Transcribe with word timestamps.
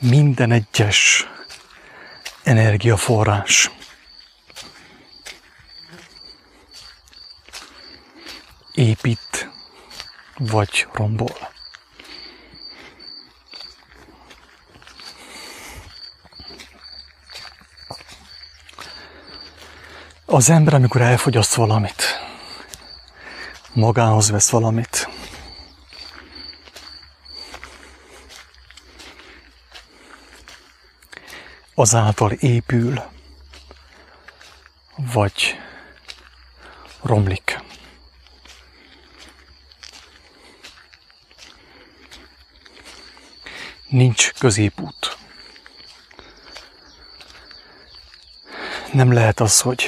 minden 0.00 0.52
egyes 0.52 1.26
energiaforrás 2.42 3.70
épít 8.74 9.50
vagy 10.38 10.86
rombol. 10.92 11.54
Az 20.26 20.50
ember, 20.50 20.74
amikor 20.74 21.00
elfogyaszt 21.00 21.54
valamit, 21.54 22.02
magához 23.72 24.30
vesz 24.30 24.50
valamit, 24.50 25.05
azáltal 31.78 32.32
épül, 32.32 33.02
vagy 34.96 35.60
romlik. 37.02 37.60
Nincs 43.88 44.32
középút. 44.32 45.16
Nem 48.92 49.12
lehet 49.12 49.40
az, 49.40 49.60
hogy 49.60 49.86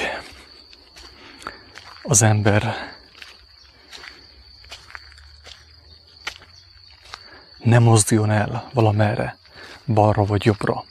az 2.03 2.21
ember 2.21 2.93
ne 7.57 7.79
mozduljon 7.79 8.31
el 8.31 8.69
valamerre, 8.73 9.37
balra 9.85 10.25
vagy 10.25 10.45
jobbra. 10.45 10.85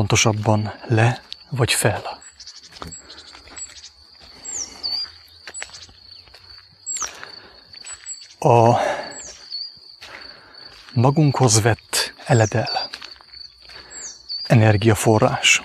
Pontosabban 0.00 0.72
le 0.86 1.22
vagy 1.48 1.72
fel. 1.72 2.22
A 8.38 8.80
magunkhoz 10.92 11.60
vett 11.60 12.14
eledel, 12.24 12.90
energiaforrás. 14.46 15.62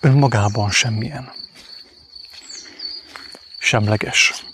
Önmagában 0.00 0.70
semmilyen. 0.70 1.32
Semleges. 3.58 4.47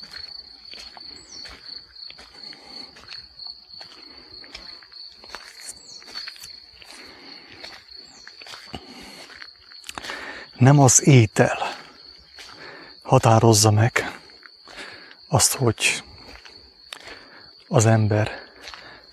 Nem 10.64 10.78
az 10.78 11.06
étel 11.06 11.58
határozza 13.02 13.70
meg 13.70 14.20
azt, 15.28 15.54
hogy 15.54 16.04
az 17.68 17.86
ember 17.86 18.30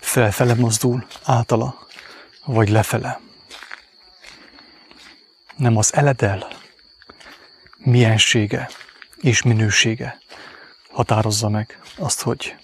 felfele 0.00 0.54
mozdul 0.54 1.06
általa, 1.24 1.86
vagy 2.44 2.68
lefele. 2.68 3.20
Nem 5.56 5.76
az 5.76 5.94
eledel 5.94 6.48
miensége 7.76 8.68
és 9.16 9.42
minősége 9.42 10.18
határozza 10.90 11.48
meg 11.48 11.80
azt, 11.96 12.20
hogy 12.20 12.56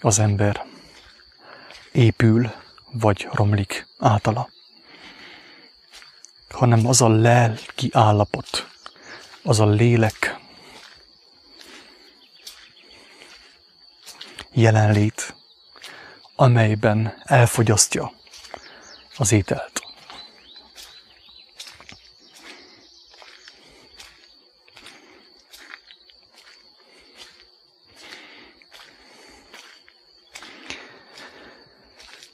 az 0.00 0.18
ember 0.18 0.66
épül 1.92 2.50
vagy 2.92 3.28
romlik 3.32 3.86
általa 3.98 4.48
hanem 6.58 6.86
az 6.86 7.00
a 7.00 7.08
lelki 7.08 7.90
állapot, 7.92 8.66
az 9.42 9.60
a 9.60 9.66
lélek 9.66 10.36
jelenlét, 14.52 15.34
amelyben 16.36 17.22
elfogyasztja 17.24 18.12
az 19.16 19.32
ételt. 19.32 19.80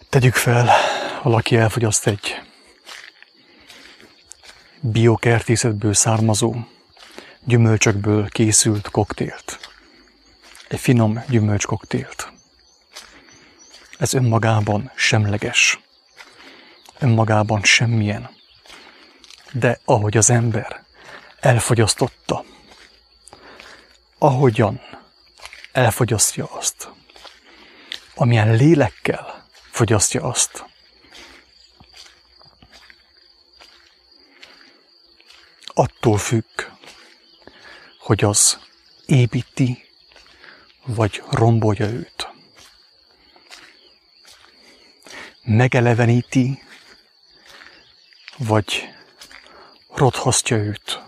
Tegyük 0.09 0.35
fel, 0.35 0.71
valaki 1.23 1.57
elfogyaszt 1.57 2.07
egy 2.07 2.45
biokertészetből 4.87 5.95
származó, 5.95 6.55
gyümölcsökből 7.45 8.29
készült 8.29 8.91
koktélt. 8.91 9.59
Egy 10.69 10.81
finom 10.81 11.25
gyümölcskoktélt. 11.29 12.33
Ez 13.99 14.15
önmagában 14.15 14.91
semleges. 14.95 15.81
Önmagában 16.99 17.63
semmilyen. 17.63 18.31
De 19.53 19.81
ahogy 19.85 20.17
az 20.17 20.31
ember 20.31 20.85
elfogyasztotta, 21.41 22.45
ahogyan 24.19 24.81
elfogyasztja 25.73 26.47
azt, 26.47 26.89
amilyen 28.15 28.57
lélekkel 28.57 29.47
fogyasztja 29.71 30.23
azt, 30.23 30.65
attól 35.75 36.19
függ, 36.19 36.63
hogy 37.99 38.25
az 38.25 38.59
építi 39.07 39.85
vagy 40.85 41.23
rombolja 41.31 41.87
őt. 41.87 42.29
Megeleveníti 45.43 46.63
vagy 48.37 48.89
rothasztja 49.95 50.57
őt. 50.57 51.03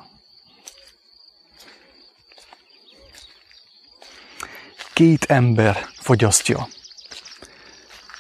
Két 4.93 5.25
ember 5.25 5.89
fogyasztja 5.95 6.69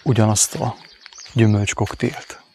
ugyanazt 0.03 0.55
a 0.55 0.77
gyümölcskoktélt. 1.33 2.46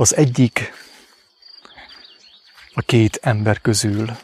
Az 0.00 0.16
egyik 0.16 0.72
a 2.74 2.80
két 2.80 3.18
ember 3.22 3.60
közül 3.60 4.16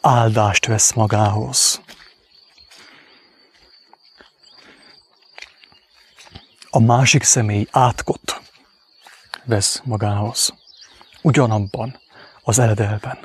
áldást 0.00 0.66
vesz 0.66 0.92
magához. 0.92 1.80
A 6.70 6.80
másik 6.80 7.22
személy 7.22 7.66
átkot 7.70 8.40
vesz 9.44 9.80
magához. 9.84 10.54
Ugyanabban 11.22 12.00
az 12.42 12.58
eledelben. 12.58 13.18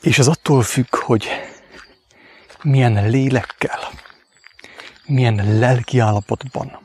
És 0.00 0.18
ez 0.18 0.26
attól 0.26 0.62
függ, 0.62 0.96
hogy 0.96 1.28
milyen 2.62 3.08
lélekkel, 3.10 4.06
milyen 5.08 5.58
lelki 5.58 5.98
állapotban. 5.98 6.78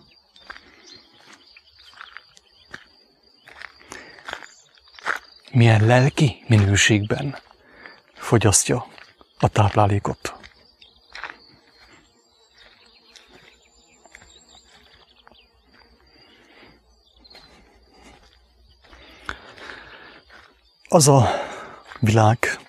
Milyen 5.52 5.86
lelki 5.86 6.44
minőségben 6.48 7.38
fogyasztja 8.14 8.88
a 9.40 9.48
táplálékot. 9.48 10.34
Az 20.90 21.08
a 21.08 21.30
világ, 22.00 22.60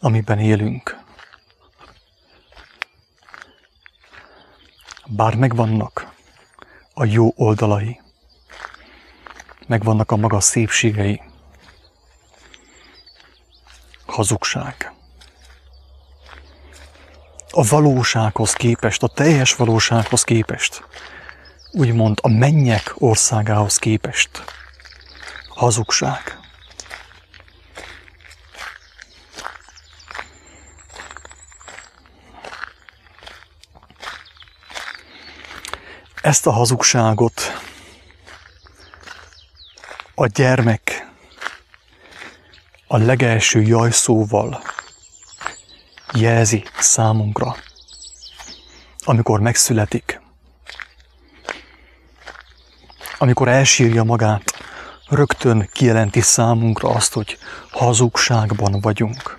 amiben 0.00 0.38
élünk, 0.38 1.03
Bár 5.16 5.34
megvannak 5.34 6.12
a 6.94 7.04
jó 7.04 7.32
oldalai, 7.36 8.00
megvannak 9.66 10.10
a 10.10 10.16
maga 10.16 10.40
szépségei, 10.40 11.22
hazugság. 14.06 14.92
A 17.50 17.62
valósághoz 17.62 18.52
képest, 18.52 19.02
a 19.02 19.08
teljes 19.08 19.54
valósághoz 19.54 20.24
képest 20.24 20.84
úgymond 21.72 22.18
a 22.22 22.28
mennyek 22.28 22.94
országához 22.98 23.76
képest. 23.76 24.44
Hazugság. 25.48 26.43
Ezt 36.24 36.46
a 36.46 36.50
hazugságot 36.50 37.40
a 40.14 40.26
gyermek 40.26 41.10
a 42.86 42.96
legelső 42.96 43.62
jajszóval 43.62 44.62
jelzi 46.12 46.64
számunkra, 46.78 47.56
amikor 49.04 49.40
megszületik, 49.40 50.20
amikor 53.18 53.48
elsírja 53.48 54.02
magát, 54.04 54.64
rögtön 55.08 55.68
kijelenti 55.72 56.20
számunkra 56.20 56.88
azt, 56.88 57.12
hogy 57.12 57.38
hazugságban 57.70 58.80
vagyunk. 58.80 59.38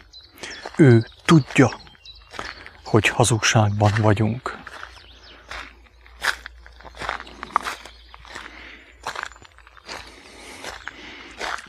Ő 0.78 1.08
tudja, 1.26 1.80
hogy 2.84 3.08
hazugságban 3.08 3.92
vagyunk. 4.02 4.55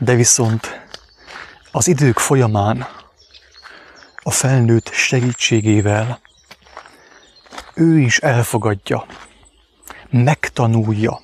De 0.06 0.14
viszont 0.14 0.80
az 1.72 1.88
idők 1.88 2.18
folyamán 2.18 2.86
a 4.22 4.30
felnőtt 4.30 4.92
segítségével 4.92 6.20
ő 7.74 7.98
is 7.98 8.18
elfogadja, 8.18 9.06
megtanulja, 10.10 11.20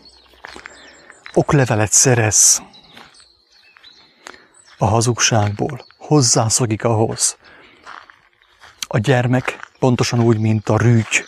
oklevelet 1.35 1.93
szerez 1.93 2.63
a 4.79 4.87
hazugságból, 4.87 5.87
hozzászokik 5.99 6.85
ahhoz. 6.85 7.37
A 8.81 8.99
gyermek 8.99 9.71
pontosan 9.79 10.21
úgy, 10.21 10.39
mint 10.39 10.69
a 10.69 10.77
rügy, 10.77 11.25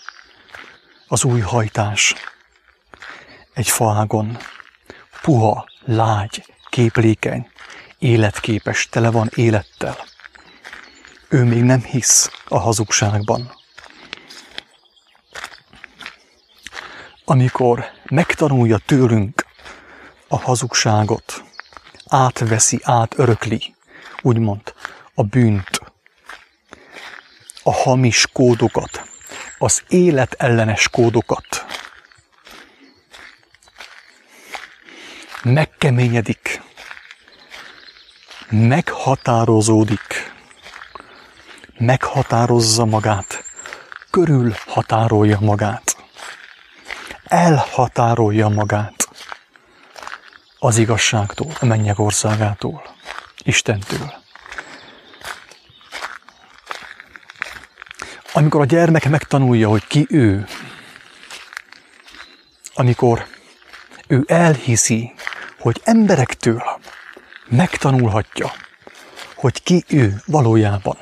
az 1.08 1.24
új 1.24 1.40
hajtás. 1.40 2.14
Egy 3.52 3.68
faágon, 3.68 4.38
puha, 5.22 5.68
lágy, 5.84 6.53
képlékeny, 6.74 7.50
életképes, 7.98 8.88
tele 8.88 9.10
van 9.10 9.30
élettel. 9.34 9.96
Ő 11.28 11.44
még 11.44 11.62
nem 11.62 11.82
hisz 11.82 12.30
a 12.48 12.58
hazugságban. 12.58 13.52
Amikor 17.24 17.84
megtanulja 18.04 18.78
tőlünk 18.78 19.46
a 20.28 20.36
hazugságot, 20.40 21.44
átveszi, 22.08 22.80
átörökli, 22.82 23.74
úgymond 24.22 24.74
a 25.14 25.22
bűnt, 25.22 25.80
a 27.62 27.72
hamis 27.72 28.26
kódokat, 28.32 29.04
az 29.58 29.82
élet 29.88 30.32
ellenes 30.32 30.88
kódokat. 30.88 31.73
Megkeményedik, 35.44 36.62
meghatározódik, 38.50 40.32
meghatározza 41.78 42.84
magát, 42.84 43.44
körül 44.10 44.54
határolja 44.66 45.38
magát, 45.40 45.96
elhatárolja 47.24 48.48
magát 48.48 49.08
az 50.58 50.78
igazságtól, 50.78 51.52
a 51.60 51.64
mennyek 51.64 51.98
országától, 51.98 52.82
Istentől. 53.38 54.14
Amikor 58.32 58.60
a 58.60 58.64
gyermek 58.64 59.08
megtanulja, 59.08 59.68
hogy 59.68 59.86
ki 59.86 60.06
ő, 60.10 60.46
amikor 62.74 63.26
ő 64.06 64.24
elhiszi, 64.26 65.14
hogy 65.64 65.80
emberektől 65.84 66.62
megtanulhatja, 67.46 68.52
hogy 69.34 69.62
ki 69.62 69.84
ő 69.88 70.22
valójában, 70.26 70.98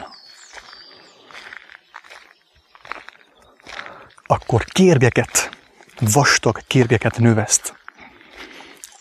akkor 4.27 4.65
kérgeket, 4.65 5.51
vastag 5.99 6.61
kérgeket 6.67 7.19
növeszt 7.19 7.75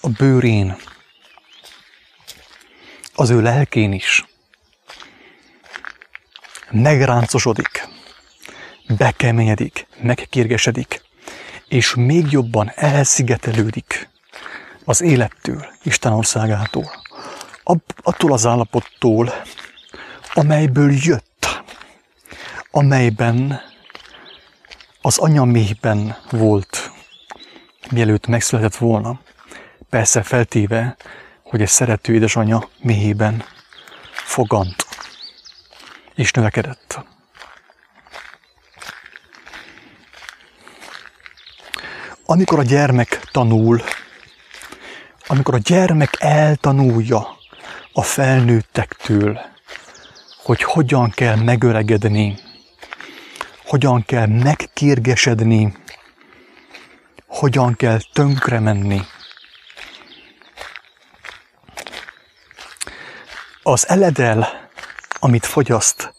a 0.02 0.10
bőrén, 0.10 0.78
az 3.16 3.30
ő 3.30 3.42
lelkén 3.42 3.92
is. 3.92 4.26
Megráncosodik, 6.72 7.88
bekeményedik, 8.88 9.88
megkérgesedik, 10.00 11.02
és 11.68 11.94
még 11.96 12.32
jobban 12.32 12.72
elszigetelődik 12.76 14.11
az 14.92 15.02
élettől, 15.02 15.66
Isten 15.84 16.12
országától, 16.12 16.92
attól 18.02 18.34
az 18.34 18.46
állapottól, 18.46 19.34
amelyből 20.34 20.92
jött, 20.94 21.64
amelyben 22.72 23.62
az 25.02 25.18
anya 25.18 25.44
méhben 25.44 26.18
volt, 26.30 26.92
mielőtt 27.92 28.28
megszületett 28.28 28.76
volna. 28.76 29.20
Persze 29.90 30.24
feltéve, 30.24 30.96
hogy 31.44 31.62
egy 31.62 31.68
szerető 31.68 32.14
édesanyja 32.14 32.70
méhében 32.82 33.44
fogant 34.14 34.86
és 36.16 36.32
növekedett. 36.32 37.00
Amikor 42.26 42.60
a 42.60 42.64
gyermek 42.64 43.20
tanul, 43.32 43.82
amikor 45.32 45.54
a 45.54 45.58
gyermek 45.58 46.16
eltanulja 46.20 47.38
a 47.94 48.02
felnőttektől, 48.02 49.40
hogy 50.44 50.64
hogyan 50.64 51.10
kell 51.10 51.36
megöregedni, 51.36 52.38
hogyan 53.66 54.06
kell 54.06 54.28
megkérgesedni, 54.28 55.78
hogyan 57.28 57.76
kell 57.76 58.00
tönkre 58.14 58.60
menni. 58.60 59.02
Az 63.64 63.88
eledel, 63.88 64.70
amit 65.20 65.46
fogyaszt, 65.46 66.14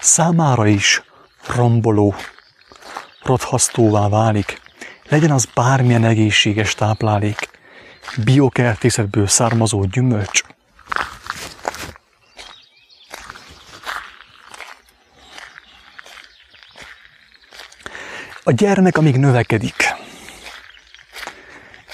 számára 0.00 0.66
is 0.66 1.02
romboló, 1.46 2.14
rothasztóvá 3.22 4.08
válik, 4.08 4.60
legyen 5.08 5.30
az 5.30 5.44
bármilyen 5.54 6.04
egészséges 6.04 6.74
táplálék, 6.74 7.49
biokertészetből 8.16 9.26
származó 9.26 9.84
gyümölcs, 9.84 10.42
A 18.50 18.52
gyermek, 18.52 18.98
amíg 18.98 19.16
növekedik, 19.16 19.94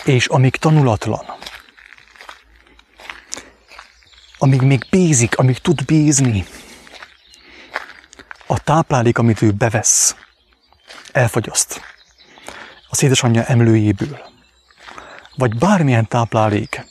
és 0.05 0.27
amíg 0.27 0.57
tanulatlan, 0.57 1.25
amíg 4.39 4.61
még 4.61 4.87
bízik, 4.91 5.39
amíg 5.39 5.59
tud 5.59 5.85
bízni, 5.85 6.47
a 8.47 8.59
táplálék, 8.59 9.19
amit 9.19 9.43
ő 9.43 9.51
bevesz, 9.51 10.17
elfogyaszt 11.13 11.81
az 12.89 13.03
édesanyja 13.03 13.45
emlőjéből, 13.45 14.36
vagy 15.37 15.57
bármilyen 15.59 16.09
táplálék, 16.09 16.85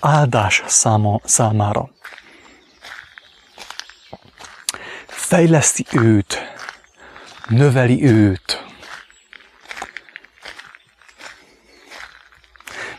áldás 0.00 0.62
száma, 0.66 1.20
számára. 1.24 1.90
Fejleszti 5.06 5.86
őt, 5.92 6.38
növeli 7.48 8.04
őt. 8.04 8.64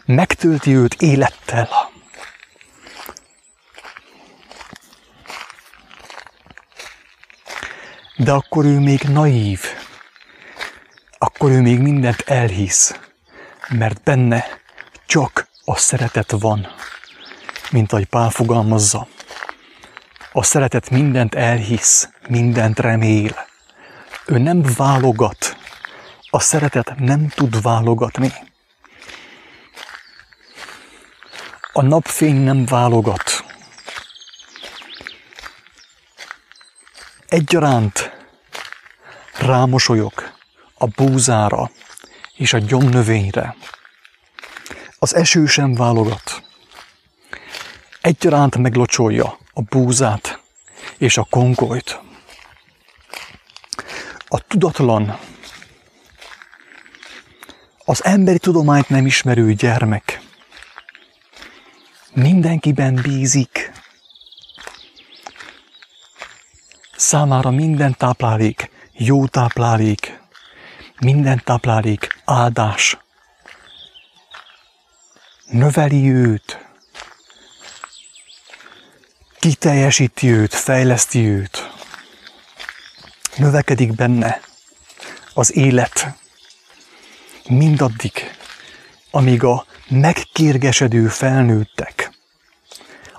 Megtölti 0.05 0.75
őt 0.75 0.93
élettel. 0.93 1.69
De 8.15 8.31
akkor 8.31 8.65
ő 8.65 8.79
még 8.79 9.01
naív, 9.01 9.61
akkor 11.17 11.51
ő 11.51 11.61
még 11.61 11.79
mindent 11.79 12.21
elhisz, 12.21 12.99
mert 13.69 14.03
benne 14.03 14.45
csak 15.05 15.47
a 15.65 15.77
szeretet 15.77 16.31
van, 16.31 16.67
mint 17.71 17.91
ahogy 17.91 18.05
Pál 18.05 18.29
fogalmazza. 18.29 19.07
A 20.31 20.43
szeretet 20.43 20.89
mindent 20.89 21.35
elhisz, 21.35 22.09
mindent 22.27 22.79
remél. 22.79 23.45
Ő 24.25 24.37
nem 24.37 24.61
válogat 24.77 25.57
A 26.29 26.39
szeretet 26.39 26.95
nem 26.99 27.27
tud 27.27 27.61
válogatni. 27.61 28.33
A 31.73 31.81
napfény 31.81 32.35
nem 32.35 32.65
válogat. 32.65 33.43
Egyaránt 37.27 38.11
rámosolyog 39.39 40.13
a 40.73 40.85
búzára 40.85 41.71
és 42.35 42.53
a 42.53 42.57
gyomnövényre. 42.57 43.55
Az 44.99 45.15
eső 45.15 45.45
sem 45.45 45.73
válogat. 45.73 46.43
Egyaránt 48.01 48.57
meglocsolja 48.57 49.37
a 49.53 49.61
búzát 49.61 50.39
és 50.97 51.17
a 51.17 51.27
kongolyt. 51.29 51.99
A 54.27 54.39
tudatlan, 54.39 55.19
az 57.85 58.03
emberi 58.03 58.39
tudományt 58.39 58.89
nem 58.89 59.05
ismerő 59.05 59.53
gyermek 59.53 60.23
mindenkiben 62.13 62.99
bízik. 63.01 63.71
Számára 66.95 67.49
minden 67.49 67.95
táplálék, 67.97 68.69
jó 68.93 69.25
táplálék, 69.25 70.21
minden 70.99 71.41
táplálék 71.43 72.12
áldás. 72.25 72.97
Növeli 75.45 76.11
őt, 76.11 76.65
kiteljesíti 79.39 80.31
őt, 80.31 80.53
fejleszti 80.53 81.27
őt. 81.27 81.71
Növekedik 83.35 83.95
benne 83.95 84.41
az 85.33 85.55
élet 85.55 86.07
mindaddig, 87.47 88.37
amíg 89.11 89.43
a 89.43 89.65
megkérgesedő 89.89 91.07
felnőttek, 91.07 92.11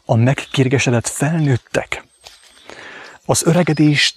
a 0.04 0.14
megkérgesedett 0.14 1.08
felnőttek, 1.08 2.04
az 3.26 3.42
öregedést 3.46 4.16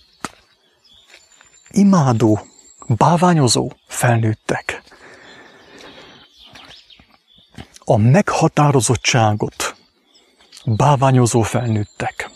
imádó, 1.70 2.48
báványozó 2.88 3.72
felnőttek, 3.88 4.77
a 7.90 7.98
meghatározottságot 7.98 9.76
báványozó 10.66 11.42
felnőttek, 11.42 12.30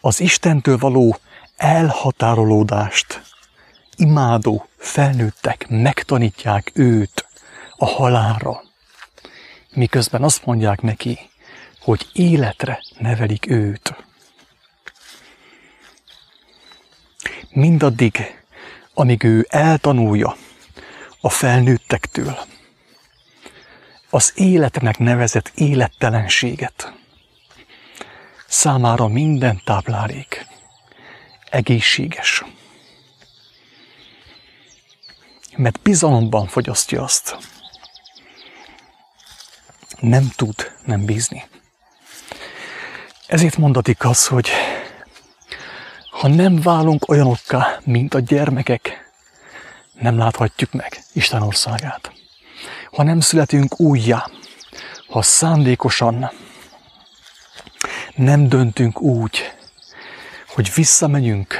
az 0.00 0.20
Istentől 0.20 0.78
való 0.78 1.18
elhatárolódást 1.56 3.22
imádó 3.96 4.68
felnőttek 4.76 5.66
megtanítják 5.68 6.70
őt 6.74 7.26
a 7.76 7.86
halálra, 7.86 8.62
miközben 9.72 10.22
azt 10.22 10.46
mondják 10.46 10.80
neki, 10.80 11.18
hogy 11.80 12.06
életre 12.12 12.80
nevelik 12.98 13.50
őt. 13.50 13.94
Mindaddig, 17.50 18.42
amíg 18.94 19.24
ő 19.24 19.46
eltanulja 19.48 20.36
a 21.20 21.30
felnőttektől 21.30 22.54
az 24.16 24.32
életnek 24.34 24.98
nevezett 24.98 25.52
élettelenséget, 25.54 26.92
számára 28.46 29.08
minden 29.08 29.60
táplálék 29.64 30.46
egészséges 31.50 32.44
mert 35.56 35.80
bizalomban 35.80 36.46
fogyasztja 36.46 37.02
azt. 37.02 37.36
Nem 40.00 40.30
tud 40.36 40.72
nem 40.84 41.04
bízni. 41.04 41.44
Ezért 43.26 43.56
mondatik 43.56 44.04
az, 44.04 44.26
hogy 44.26 44.50
ha 46.10 46.28
nem 46.28 46.60
válunk 46.60 47.08
olyanokká, 47.08 47.80
mint 47.84 48.14
a 48.14 48.20
gyermekek, 48.20 49.10
nem 49.92 50.18
láthatjuk 50.18 50.72
meg 50.72 51.04
Isten 51.12 51.42
országát. 51.42 52.15
Ha 52.96 53.02
nem 53.02 53.20
születünk 53.20 53.80
újjá, 53.80 54.26
ha 55.08 55.22
szándékosan 55.22 56.30
nem 58.14 58.48
döntünk 58.48 59.00
úgy, 59.00 59.52
hogy 60.48 60.72
visszamegyünk 60.74 61.54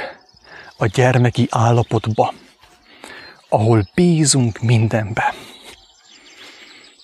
a 0.77 0.85
gyermeki 0.85 1.47
állapotba, 1.49 2.33
ahol 3.49 3.89
bízunk 3.93 4.59
mindenbe. 4.61 5.33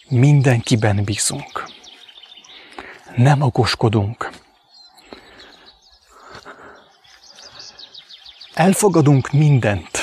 Mindenkiben 0.08 1.04
bízunk. 1.04 1.70
Nem 3.16 3.42
okoskodunk. 3.42 4.32
Elfogadunk 8.54 9.32
mindent. 9.32 10.03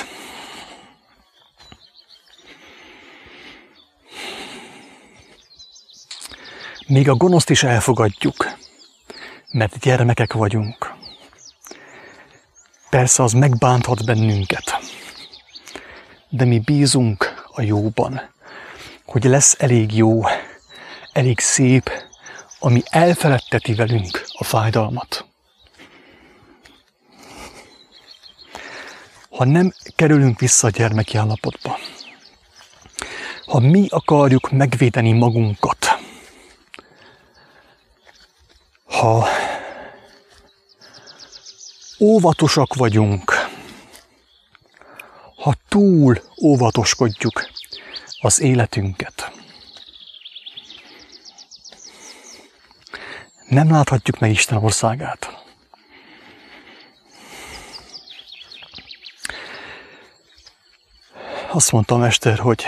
Még 6.90 7.08
a 7.08 7.14
gonoszt 7.14 7.50
is 7.50 7.62
elfogadjuk, 7.62 8.56
mert 9.50 9.78
gyermekek 9.78 10.32
vagyunk. 10.32 10.94
Persze 12.90 13.22
az 13.22 13.32
megbánthat 13.32 14.04
bennünket 14.04 14.78
de 16.30 16.44
mi 16.44 16.58
bízunk 16.58 17.44
a 17.52 17.62
jóban, 17.62 18.20
hogy 19.04 19.24
lesz 19.24 19.56
elég 19.58 19.96
jó, 19.96 20.22
elég 21.12 21.38
szép, 21.38 21.90
ami 22.58 22.82
elfeledteti 22.84 23.74
velünk 23.74 24.24
a 24.32 24.44
fájdalmat. 24.44 25.24
Ha 29.30 29.44
nem 29.44 29.72
kerülünk 29.96 30.38
vissza 30.38 30.66
a 30.66 30.70
gyermeki 30.70 31.16
állapotba, 31.16 31.78
ha 33.46 33.58
mi 33.58 33.86
akarjuk 33.88 34.50
megvédeni 34.50 35.12
magunkat, 35.12 35.89
ha 39.00 39.28
óvatosak 42.00 42.74
vagyunk, 42.74 43.32
ha 45.36 45.54
túl 45.68 46.22
óvatoskodjuk 46.42 47.50
az 48.20 48.40
életünket. 48.40 49.32
Nem 53.48 53.70
láthatjuk 53.70 54.18
meg 54.18 54.30
Isten 54.30 54.64
országát. 54.64 55.44
Azt 61.52 61.72
mondta 61.72 61.94
a 61.94 61.98
mester, 61.98 62.38
hogy 62.38 62.64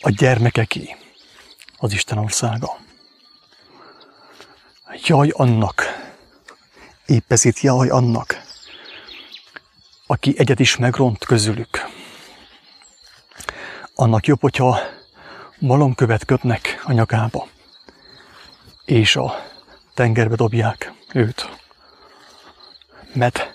a 0.00 0.10
gyermekeké 0.10 0.96
az 1.78 1.92
Isten 1.92 2.18
országa. 2.18 2.76
Jaj 5.06 5.28
annak, 5.32 6.06
Épp 7.08 7.32
ezért 7.32 7.60
jaj 7.60 7.88
annak, 7.88 8.42
aki 10.06 10.34
egyet 10.38 10.60
is 10.60 10.76
megront 10.76 11.24
közülük. 11.24 11.88
Annak 13.94 14.26
jobb, 14.26 14.40
hogyha 14.40 14.78
malomkövet 15.58 16.24
kötnek 16.24 16.82
a 16.84 16.92
nyakába, 16.92 17.46
és 18.84 19.16
a 19.16 19.34
tengerbe 19.94 20.34
dobják 20.34 20.92
őt. 21.12 21.48
Mert 23.12 23.54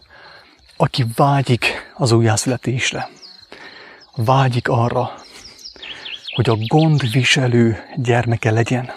aki 0.78 1.06
vágyik 1.16 1.92
az 1.94 2.12
újjászületésre, 2.12 3.10
vágyik 4.16 4.68
arra, 4.68 5.23
hogy 6.34 6.50
a 6.50 6.56
gondviselő 6.56 7.84
gyermeke 7.96 8.52
legyen, 8.52 8.94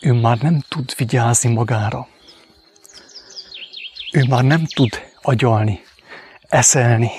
ő 0.00 0.12
már 0.12 0.38
nem 0.38 0.60
tud 0.68 0.94
vigyázni 0.96 1.52
magára, 1.52 2.08
ő 4.12 4.24
már 4.28 4.44
nem 4.44 4.64
tud 4.64 5.02
agyalni, 5.22 5.84
eszelni, 6.48 7.10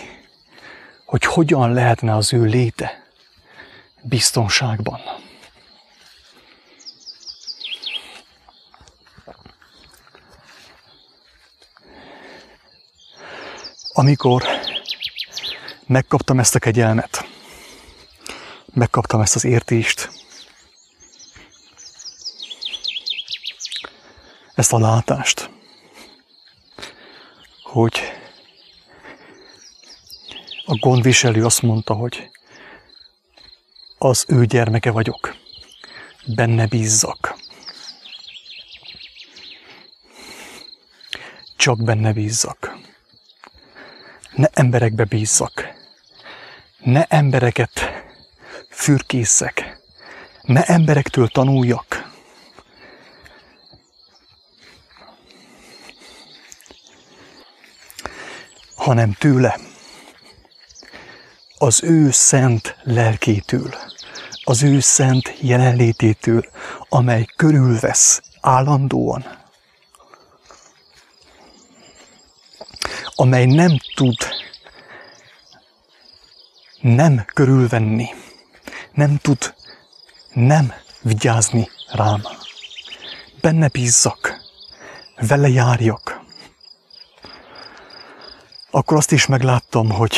hogy 1.06 1.24
hogyan 1.24 1.74
lehetne 1.74 2.16
az 2.16 2.34
ő 2.34 2.44
léte 2.44 3.04
biztonságban. 4.02 5.00
Amikor 13.94 14.44
megkaptam 15.86 16.40
ezt 16.40 16.56
a 16.56 16.60
kegyelmet, 16.60 17.27
megkaptam 18.78 19.22
ezt 19.22 19.36
az 19.36 19.44
értést, 19.44 20.10
ezt 24.56 24.74
a 24.74 24.80
látást, 24.80 25.50
hogy 27.64 28.00
a 30.66 30.76
gondviselő 30.76 31.46
azt 31.46 31.62
mondta, 31.62 31.94
hogy 31.94 32.30
az 33.98 34.26
ő 34.28 34.46
gyermeke 34.46 34.92
vagyok, 34.92 35.36
benne 36.26 36.68
bízzak. 36.68 37.36
Csak 41.56 41.84
benne 41.84 42.14
bízzak. 42.14 42.78
Ne 44.36 44.48
emberekbe 44.54 45.04
bízzak. 45.04 45.76
Ne 46.84 47.04
embereket 47.04 47.97
fürkészek. 48.88 49.80
Ne 50.42 50.64
emberektől 50.64 51.28
tanuljak. 51.28 52.06
hanem 58.76 59.14
tőle, 59.14 59.60
az 61.58 61.84
ő 61.84 62.12
szent 62.12 62.76
lelkétől, 62.84 63.76
az 64.44 64.64
ő 64.64 64.80
szent 64.80 65.34
jelenlététől, 65.42 66.50
amely 66.90 67.26
körülvesz 67.36 68.22
állandóan, 68.42 69.26
amely 73.16 73.46
nem 73.46 73.78
tud 73.96 74.18
nem 76.82 77.26
körülvenni, 77.26 78.10
nem 78.98 79.18
tud 79.18 79.54
nem 80.34 80.74
vigyázni 81.02 81.70
rám. 81.92 82.22
Benne 83.42 83.68
bízzak, 83.68 84.42
vele 85.28 85.48
járjak. 85.48 86.22
Akkor 88.72 88.98
azt 88.98 89.12
is 89.12 89.26
megláttam, 89.26 89.92
hogy 89.92 90.18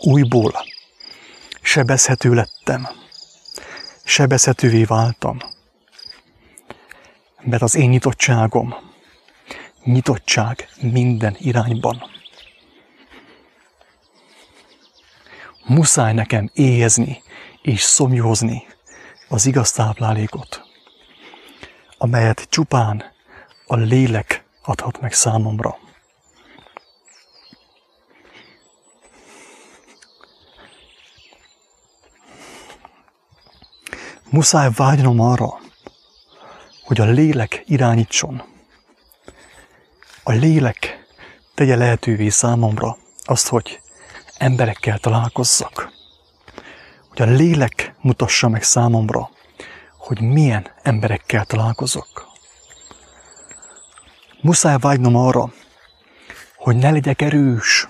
újból 0.00 0.64
sebezhető 1.62 2.34
lettem, 2.34 2.88
sebezhetővé 4.04 4.84
váltam. 4.84 5.38
Mert 7.40 7.62
az 7.62 7.74
én 7.74 7.88
nyitottságom, 7.88 8.74
nyitottság 9.84 10.68
minden 10.80 11.36
irányban. 11.38 12.11
Muszáj 15.72 16.12
nekem 16.12 16.50
éhezni 16.52 17.22
és 17.62 17.80
szomjózni 17.80 18.66
az 19.28 19.46
igaz 19.46 19.72
táplálékot, 19.72 20.62
amelyet 21.98 22.46
csupán 22.48 23.02
a 23.66 23.76
lélek 23.76 24.44
adhat 24.62 25.00
meg 25.00 25.12
számomra. 25.12 25.78
Muszáj 34.30 34.70
vágynom 34.76 35.20
arra, 35.20 35.60
hogy 36.84 37.00
a 37.00 37.04
lélek 37.04 37.62
irányítson. 37.66 38.42
A 40.22 40.32
lélek 40.32 41.06
tegye 41.54 41.76
lehetővé 41.76 42.28
számomra 42.28 42.96
azt, 43.24 43.48
hogy 43.48 43.81
emberekkel 44.42 44.98
találkozzak. 44.98 45.92
Hogy 47.08 47.22
a 47.22 47.32
lélek 47.32 47.94
mutassa 48.00 48.48
meg 48.48 48.62
számomra, 48.62 49.30
hogy 49.96 50.20
milyen 50.20 50.66
emberekkel 50.82 51.44
találkozok. 51.44 52.26
Muszáj 54.40 54.76
vágynom 54.78 55.16
arra, 55.16 55.52
hogy 56.56 56.76
ne 56.76 56.90
legyek 56.90 57.22
erős, 57.22 57.88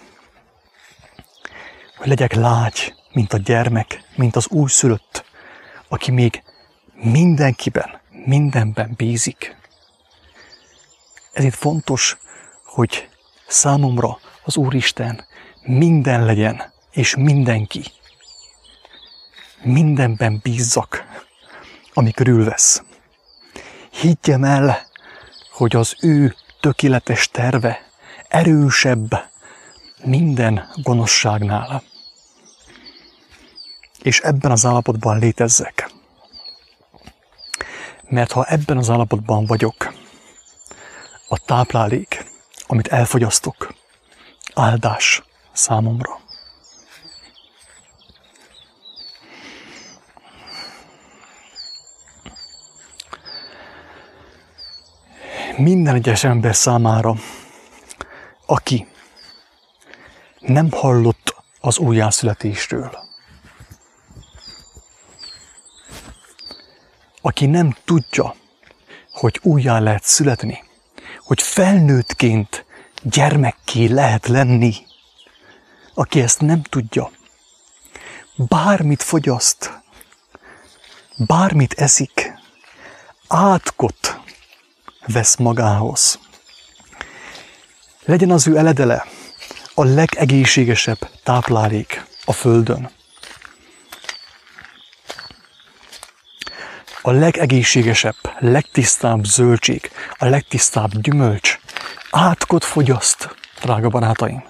hogy 1.97 2.06
legyek 2.06 2.35
lágy, 2.35 2.94
mint 3.12 3.32
a 3.32 3.37
gyermek, 3.37 4.05
mint 4.16 4.37
az 4.37 4.48
újszülött, 4.48 5.24
aki 5.88 6.11
még 6.11 6.42
mindenkiben, 6.94 8.00
mindenben 8.11 8.94
bízik. 8.96 9.57
Ezért 11.33 11.55
fontos, 11.55 12.16
hogy 12.64 13.09
számomra 13.46 14.18
az 14.44 14.57
Úristen 14.57 15.31
minden 15.64 16.25
legyen, 16.25 16.72
és 16.90 17.16
mindenki. 17.16 17.85
Mindenben 19.62 20.40
bízzak, 20.42 21.05
ami 21.94 22.11
körülvesz. 22.11 22.83
Higgyem 23.90 24.44
el, 24.44 24.87
hogy 25.53 25.77
az 25.77 25.96
ő 26.01 26.35
tökéletes 26.61 27.29
terve 27.29 27.87
erősebb 28.29 29.31
minden 30.05 30.68
gonoszságnál 30.83 31.83
és 34.03 34.20
ebben 34.20 34.51
az 34.51 34.66
állapotban 34.66 35.18
létezzek. 35.18 35.90
Mert 38.09 38.33
ha 38.33 38.44
ebben 38.44 38.77
az 38.77 38.90
állapotban 38.90 39.46
vagyok, 39.46 39.92
a 41.29 41.38
táplálék, 41.38 42.25
amit 42.66 42.88
elfogyasztok, 42.88 43.75
áldás 44.55 45.22
számomra. 45.52 46.20
Minden 55.56 55.94
egyes 55.94 56.24
ember 56.24 56.54
számára, 56.54 57.14
aki 58.46 58.86
nem 60.40 60.70
hallott 60.70 61.34
az 61.60 61.78
újjászületésről, 61.78 62.98
aki 67.20 67.46
nem 67.46 67.76
tudja, 67.84 68.34
hogy 69.12 69.40
újjá 69.42 69.78
lehet 69.78 70.04
születni, 70.04 70.62
hogy 71.24 71.42
felnőttként 71.42 72.64
gyermekké 73.02 73.86
lehet 73.86 74.26
lenni, 74.26 74.74
aki 75.94 76.20
ezt 76.20 76.40
nem 76.40 76.62
tudja, 76.62 77.11
bármit 78.37 79.02
fogyaszt, 79.02 79.81
bármit 81.26 81.72
eszik, 81.72 82.33
átkot 83.28 84.20
vesz 85.07 85.37
magához. 85.37 86.18
Legyen 88.05 88.31
az 88.31 88.46
ő 88.46 88.57
eledele 88.57 89.07
a 89.74 89.85
legegészségesebb 89.85 91.11
táplálék 91.22 92.05
a 92.24 92.33
Földön. 92.33 92.90
a 97.02 97.11
legegészségesebb, 97.11 98.16
legtisztább 98.38 99.24
zöldség, 99.24 99.90
a 100.18 100.24
legtisztább 100.24 101.00
gyümölcs 101.00 101.59
átkot 102.11 102.64
fogyaszt, 102.64 103.37
drága 103.62 103.88
barátaim. 103.88 104.44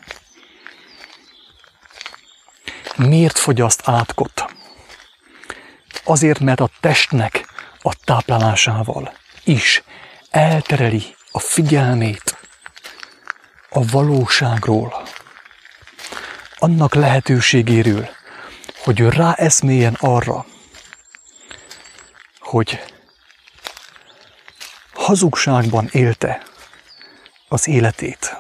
Miért 2.97 3.39
fogyaszt 3.39 3.83
átkot? 3.85 4.45
Azért, 6.05 6.39
mert 6.41 6.61
a 6.61 6.71
testnek 6.81 7.47
a 7.83 7.95
táplálásával 8.05 9.13
is 9.45 9.83
eltereli 10.31 11.17
a 11.31 11.39
figyelmét 11.39 12.39
a 13.69 13.85
valóságról, 13.85 15.03
annak 16.59 16.95
lehetőségéről, 16.95 18.09
hogy 18.85 19.01
ő 19.01 19.09
ráeszméljen 19.09 19.97
arra, 20.01 20.47
hogy 22.39 22.83
hazugságban 24.93 25.89
élte 25.93 26.43
az 27.49 27.69
életét. 27.69 28.37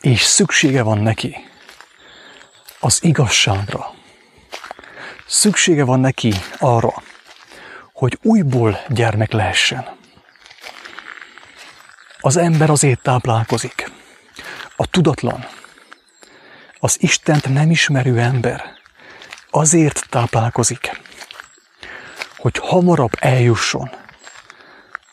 És 0.00 0.22
szüksége 0.22 0.82
van 0.82 0.98
neki 0.98 1.49
az 2.80 3.04
igazságra. 3.04 3.94
Szüksége 5.26 5.84
van 5.84 6.00
neki 6.00 6.34
arra, 6.58 7.02
hogy 7.92 8.18
újból 8.22 8.80
gyermek 8.88 9.32
lehessen. 9.32 9.88
Az 12.20 12.36
ember 12.36 12.70
azért 12.70 13.02
táplálkozik. 13.02 13.90
A 14.76 14.86
tudatlan, 14.86 15.46
az 16.78 16.96
Istent 17.02 17.48
nem 17.48 17.70
ismerő 17.70 18.18
ember 18.20 18.72
azért 19.50 20.06
táplálkozik, 20.08 21.00
hogy 22.36 22.58
hamarabb 22.58 23.12
eljusson 23.18 23.90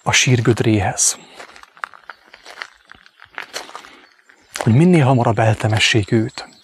a 0.03 0.11
sírgödréhez. 0.11 1.17
Hogy 4.53 4.73
minél 4.73 5.05
hamarabb 5.05 5.39
eltemessék 5.39 6.11
őt. 6.11 6.56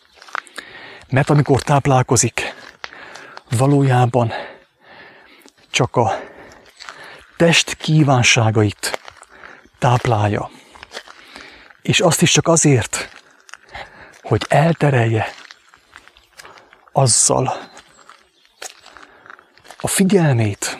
Mert 1.13 1.29
amikor 1.29 1.61
táplálkozik, 1.61 2.55
valójában 3.49 4.31
csak 5.69 5.95
a 5.95 6.19
test 7.37 7.73
kívánságait 7.73 8.99
táplálja, 9.79 10.49
És 11.81 11.99
azt 11.99 12.21
is 12.21 12.31
csak 12.31 12.47
azért, 12.47 13.09
hogy 14.21 14.45
elterelje 14.49 15.33
azzal 16.91 17.53
a 19.79 19.87
figyelmét 19.87 20.77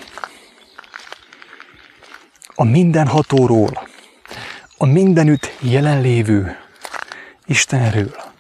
a 2.56 2.64
mindenhatóról, 2.64 3.88
a 4.78 4.86
mindenütt 4.86 5.52
jelenlévő 5.60 6.58
Istenről. 7.46 8.33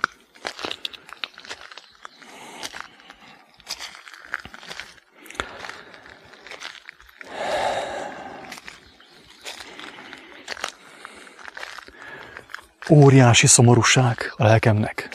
Óriási 12.93 13.47
szomorúság 13.47 14.33
a 14.35 14.43
lelkemnek 14.43 15.09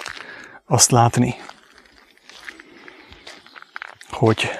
azt 0.67 0.91
látni, 0.91 1.35
hogy 4.11 4.51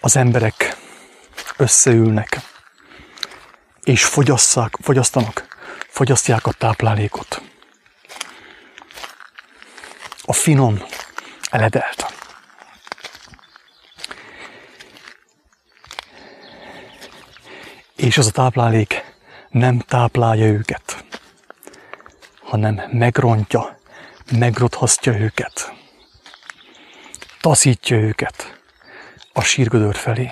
az 0.00 0.16
emberek 0.16 0.76
összeülnek, 1.56 2.40
és 3.82 4.04
fogyasszák, 4.04 4.76
fogyasztanak, 4.82 5.46
fogyasztják 5.88 6.46
a 6.46 6.52
táplálékot. 6.52 7.42
A 10.22 10.32
finom, 10.32 10.82
eledelt. 11.50 12.14
És 17.96 18.18
az 18.18 18.26
a 18.26 18.30
táplálék 18.30 18.97
nem 19.50 19.78
táplálja 19.78 20.46
őket, 20.46 21.04
hanem 22.42 22.80
megrontja, 22.92 23.78
megrothasztja 24.38 25.18
őket, 25.18 25.72
taszítja 27.40 27.96
őket 27.96 28.60
a 29.32 29.40
sírgödör 29.40 29.94
felé 29.94 30.30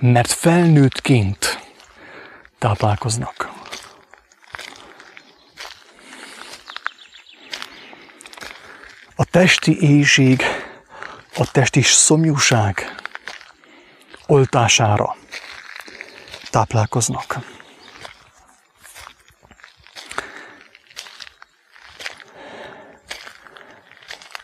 mert 0.00 0.32
felnőttként 0.32 1.60
táplálkoznak. 2.58 3.52
A 9.14 9.24
testi 9.24 9.80
éjség, 9.80 10.42
a 11.36 11.50
testi 11.50 11.82
szomjúság 11.82 12.94
oltására 14.26 15.16
táplálkoznak. 16.50 17.38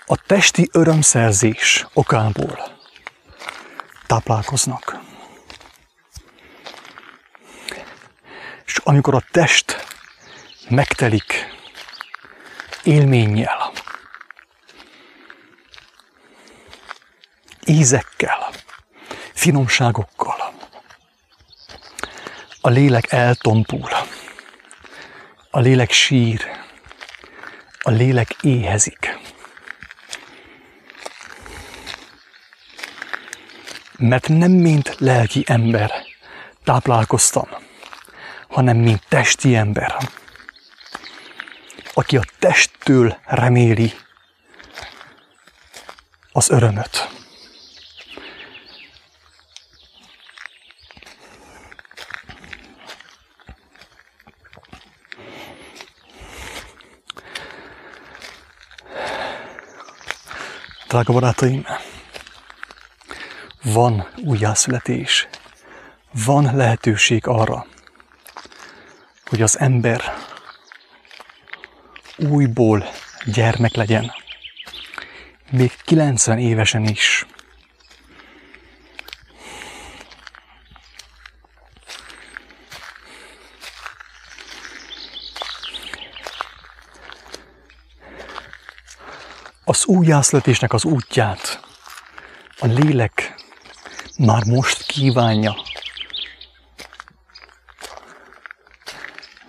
A 0.07 0.17
testi 0.27 0.69
örömszerzés 0.73 1.87
okából 1.93 2.59
táplálkoznak. 4.07 5.03
amikor 8.85 9.14
a 9.14 9.23
test 9.31 9.87
megtelik 10.69 11.47
élménnyel, 12.83 13.73
ízekkel, 17.67 18.51
finomságokkal, 19.33 20.34
a 22.66 22.68
lélek 22.68 23.12
eltompul, 23.12 23.88
a 25.50 25.61
lélek 25.61 25.90
sír, 25.90 26.40
a 27.79 27.90
lélek 27.90 28.37
éhezik. 28.40 29.18
Mert 33.98 34.29
nem 34.29 34.50
mint 34.50 34.96
lelki 34.98 35.44
ember 35.46 35.92
táplálkoztam, 36.62 37.48
hanem 38.48 38.77
mint 38.77 39.03
testi 39.09 39.57
ember, 39.57 39.96
aki 41.94 42.16
a 42.16 42.24
testtől 42.38 43.18
reméli 43.24 43.92
az 46.33 46.50
örömöt. 46.50 47.13
Drága 60.95 61.13
barátaim, 61.13 61.67
van 63.63 64.09
újjászületés, 64.25 65.29
van 66.25 66.57
lehetőség 66.57 67.27
arra, 67.27 67.67
hogy 69.25 69.43
az 69.43 69.59
ember 69.59 70.01
újból 72.17 72.85
gyermek 73.25 73.75
legyen. 73.75 74.13
Még 75.51 75.73
90 75.85 76.39
évesen 76.39 76.85
is. 76.85 77.13
Az 89.75 89.87
újjászletésnek 89.87 90.73
az 90.73 90.85
útját 90.85 91.61
a 92.59 92.67
lélek 92.67 93.35
már 94.19 94.45
most 94.45 94.83
kívánja 94.83 95.57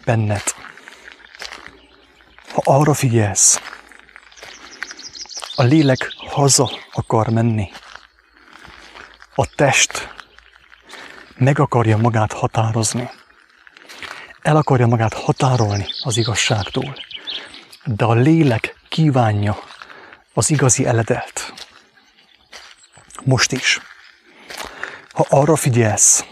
benned. 0.06 0.42
Ha 2.54 2.62
arra 2.64 2.94
figyelsz, 2.94 3.62
a 5.56 5.64
lélek 5.64 6.14
haza 6.18 6.70
akar 6.92 7.28
menni. 7.28 7.72
A 9.36 9.46
test 9.56 10.14
meg 11.36 11.60
akarja 11.60 11.98
magát 11.98 12.34
határozni. 12.34 13.10
El 14.42 14.56
akarja 14.56 14.88
magát 14.88 15.14
határolni 15.14 15.86
az 16.04 16.18
igazságtól. 16.18 16.96
De 17.84 18.06
a 18.06 18.14
lélek 18.14 18.76
kívánja 18.90 19.74
az 20.38 20.50
igazi 20.50 20.86
eledelt. 20.86 21.54
Most 23.24 23.52
is. 23.52 23.80
Ha 25.12 25.26
arra 25.30 25.56
figyelsz, 25.56 26.26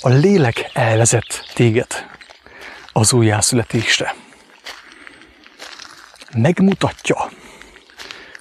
a 0.00 0.08
lélek 0.08 0.70
elvezet 0.72 1.52
téged 1.54 2.10
az 2.92 3.12
újjászületésre. 3.12 4.14
Megmutatja, 6.32 7.30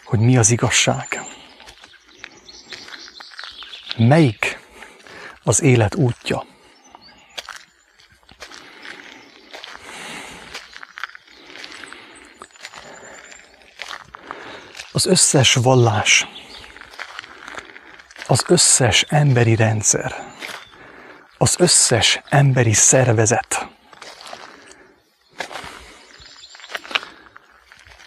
hogy 0.03 0.19
mi 0.19 0.37
az 0.37 0.49
igazság. 0.49 1.21
Melyik 3.97 4.59
az 5.43 5.61
élet 5.61 5.95
útja. 5.95 6.45
Az 14.91 15.05
összes 15.05 15.53
vallás, 15.53 16.27
az 18.27 18.43
összes 18.47 19.05
emberi 19.09 19.55
rendszer, 19.55 20.33
az 21.37 21.55
összes 21.57 22.21
emberi 22.29 22.73
szervezet 22.73 23.67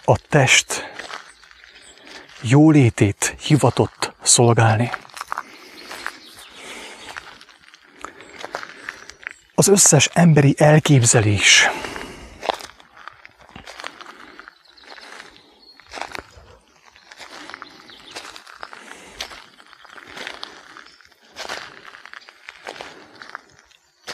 a 0.05 0.19
test 0.29 0.91
jólétét 2.41 3.35
hivatott 3.41 4.13
szolgálni. 4.23 4.91
Az 9.55 9.69
összes 9.69 10.09
emberi 10.13 10.55
elképzelés 10.59 11.69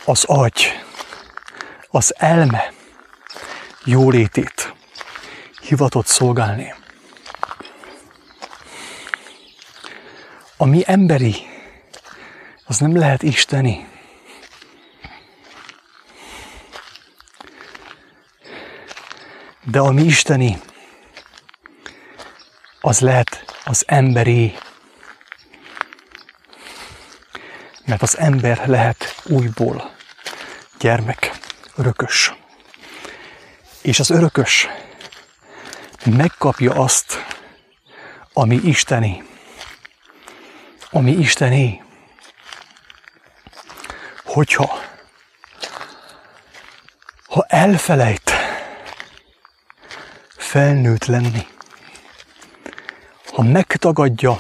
az 0.09 0.25
agy, 0.25 0.83
az 1.89 2.15
elme 2.17 2.73
jólétét 3.85 4.75
hivatott 5.61 6.07
szolgálni. 6.07 6.75
A 10.57 10.65
mi 10.65 10.83
emberi, 10.87 11.37
az 12.65 12.79
nem 12.79 12.97
lehet 12.97 13.23
isteni. 13.23 13.89
De 19.65 19.79
ami 19.79 20.03
isteni, 20.03 20.61
az 22.81 23.01
lehet 23.01 23.45
az 23.65 23.85
emberi. 23.87 24.55
Mert 27.85 28.03
az 28.03 28.19
ember 28.19 28.67
lehet 28.67 29.23
újból 29.25 29.97
gyermek, 30.79 31.39
örökös. 31.77 32.35
És 33.83 34.01
az 34.01 34.11
örökös 34.11 34.69
megkapja 36.05 36.73
azt, 36.73 37.25
ami 38.33 38.61
isteni. 38.65 39.23
Ami 40.91 41.11
isteni. 41.11 41.83
Hogyha 44.25 44.87
ha 47.27 47.45
elfelejt 47.49 48.33
felnőtt 50.37 51.05
lenni, 51.05 51.47
ha 53.33 53.43
megtagadja 53.43 54.39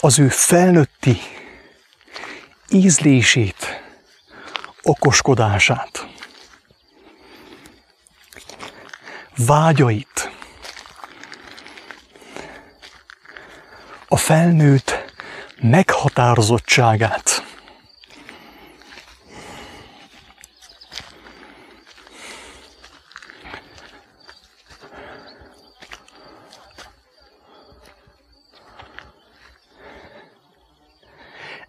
az 0.00 0.18
ő 0.18 0.28
felnőtti 0.28 1.20
ízlését, 2.68 3.63
okoskodását, 4.84 6.06
vágyait, 9.36 10.30
a 14.08 14.16
felnőtt 14.16 15.04
meghatározottságát. 15.60 17.42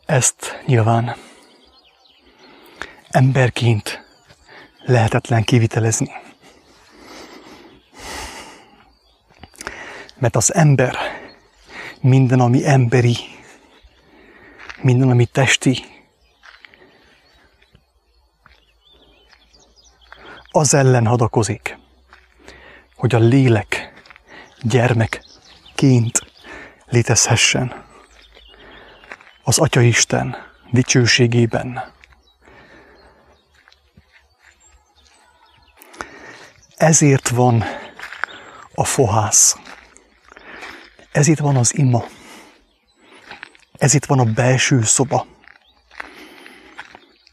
Ezt 0.05 0.61
nyilván 0.65 1.24
emberként 3.15 4.05
lehetetlen 4.85 5.43
kivitelezni. 5.43 6.11
Mert 10.17 10.35
az 10.35 10.53
ember 10.53 10.97
minden, 12.01 12.39
ami 12.39 12.67
emberi, 12.67 13.17
minden, 14.81 15.09
ami 15.09 15.25
testi, 15.25 15.85
az 20.51 20.73
ellen 20.73 21.05
hadakozik, 21.05 21.77
hogy 22.95 23.15
a 23.15 23.19
lélek 23.19 23.93
gyermekként 24.61 26.21
létezhessen 26.85 27.85
az 29.43 29.59
Atya 29.59 29.81
Isten 29.81 30.35
dicsőségében. 30.71 31.93
Ezért 36.85 37.29
van 37.29 37.63
a 38.73 38.83
fohász. 38.83 39.57
Ez 41.11 41.27
itt 41.27 41.39
van 41.39 41.55
az 41.55 41.77
ima. 41.77 42.05
Ez 43.77 43.93
itt 43.93 44.05
van 44.05 44.19
a 44.19 44.23
belső 44.23 44.83
szoba, 44.83 45.25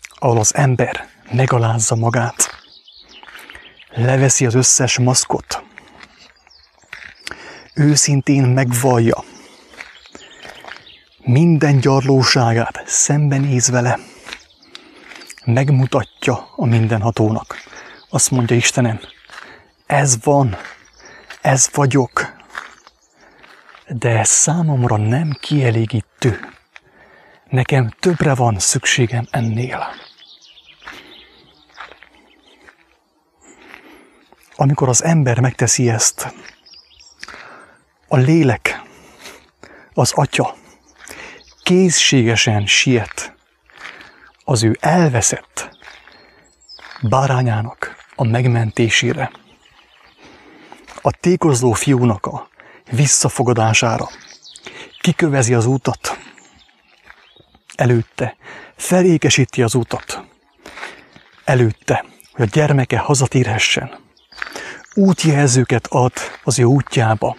ahol 0.09 0.39
az 0.39 0.55
ember 0.55 1.09
megalázza 1.33 1.95
magát, 1.95 2.51
leveszi 3.91 4.47
az 4.47 4.55
összes 4.55 4.99
maszkot, 4.99 5.63
őszintén 7.75 8.43
megvallja 8.43 9.25
minden 11.19 11.81
gyarlóságát, 11.81 12.83
szembenéz 12.87 13.71
vele, 13.71 13.99
megmutatja 15.45 16.53
a 16.57 16.67
mindenhatónak. 16.67 17.57
Azt 18.09 18.31
mondja 18.31 18.57
Istenem, 18.57 19.01
ez 19.93 20.23
van, 20.23 20.57
ez 21.43 21.69
vagyok, 21.73 22.35
de 23.89 24.19
ez 24.19 24.29
számomra 24.29 24.97
nem 24.97 25.37
kielégítő. 25.41 26.41
Nekem 27.49 27.89
többre 28.01 28.35
van 28.35 28.59
szükségem 28.59 29.27
ennél. 29.31 29.87
Amikor 34.57 34.89
az 34.89 35.05
ember 35.05 35.41
megteszi 35.41 35.89
ezt, 35.91 36.35
a 38.09 38.17
lélek, 38.17 38.83
az 39.95 40.13
atya 40.13 40.55
készségesen 41.63 42.67
siet 42.67 43.35
az 44.45 44.63
ő 44.63 44.77
elveszett 44.81 45.79
bárányának 47.03 47.97
a 48.17 48.25
megmentésére. 48.25 49.31
A 51.03 51.11
tékozló 51.11 51.73
fiúnak 51.73 52.27
a 52.27 52.49
visszafogadására. 52.91 54.09
Kikövezi 55.01 55.55
az 55.55 55.67
útat. 55.67 56.19
Előtte 57.75 58.37
felékesíti 58.77 59.63
az 59.63 59.75
utat. 59.75 60.25
Előtte, 61.45 62.05
hogy 62.33 62.45
a 62.45 62.51
gyermeke 62.53 62.99
hazatérhessen. 62.99 63.99
Útjelzőket 64.95 65.87
ad 65.87 66.13
az 66.45 66.59
ő 66.59 66.65
útjába. 66.65 67.37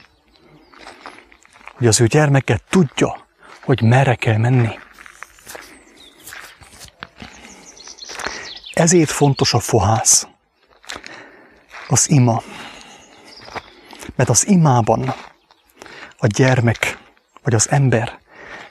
Hogy 1.73 1.88
az 1.88 2.02
ő 2.02 2.08
gyermeke 2.08 2.60
tudja, 2.69 3.28
hogy 3.63 3.82
merre 3.82 4.15
kell 4.15 4.38
menni. 4.38 4.80
Ezért 8.73 9.10
fontos 9.10 9.54
a 9.54 9.60
fohász, 9.60 10.28
az 11.88 12.10
ima. 12.10 12.41
Mert 14.15 14.30
az 14.30 14.47
imában 14.47 15.13
a 16.17 16.28
gyermek, 16.28 16.97
vagy 17.43 17.54
az 17.54 17.69
ember 17.69 18.19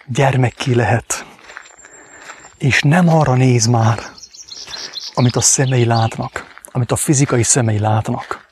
gyermekké 0.06 0.72
lehet. 0.72 1.24
És 2.58 2.82
nem 2.82 3.08
arra 3.08 3.34
néz 3.34 3.66
már, 3.66 3.98
amit 5.14 5.36
a 5.36 5.40
szemei 5.40 5.84
látnak, 5.84 6.60
amit 6.72 6.92
a 6.92 6.96
fizikai 6.96 7.42
szemei 7.42 7.78
látnak, 7.78 8.46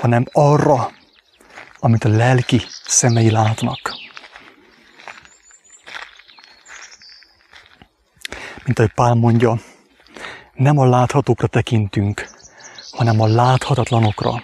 hanem 0.00 0.24
arra, 0.32 0.90
amit 1.78 2.04
a 2.04 2.08
lelki 2.08 2.62
szemei 2.86 3.30
látnak. 3.30 3.96
Mint 8.64 8.78
ahogy 8.78 8.92
Pál 8.92 9.14
mondja, 9.14 9.60
nem 10.54 10.78
a 10.78 10.86
láthatókra 10.86 11.46
tekintünk, 11.46 12.37
hanem 12.98 13.20
a 13.20 13.26
láthatatlanokra, 13.26 14.42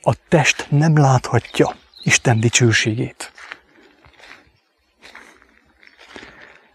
a 0.00 0.14
test 0.28 0.66
nem 0.70 0.98
láthatja 0.98 1.76
Isten 2.02 2.40
dicsőségét. 2.40 3.32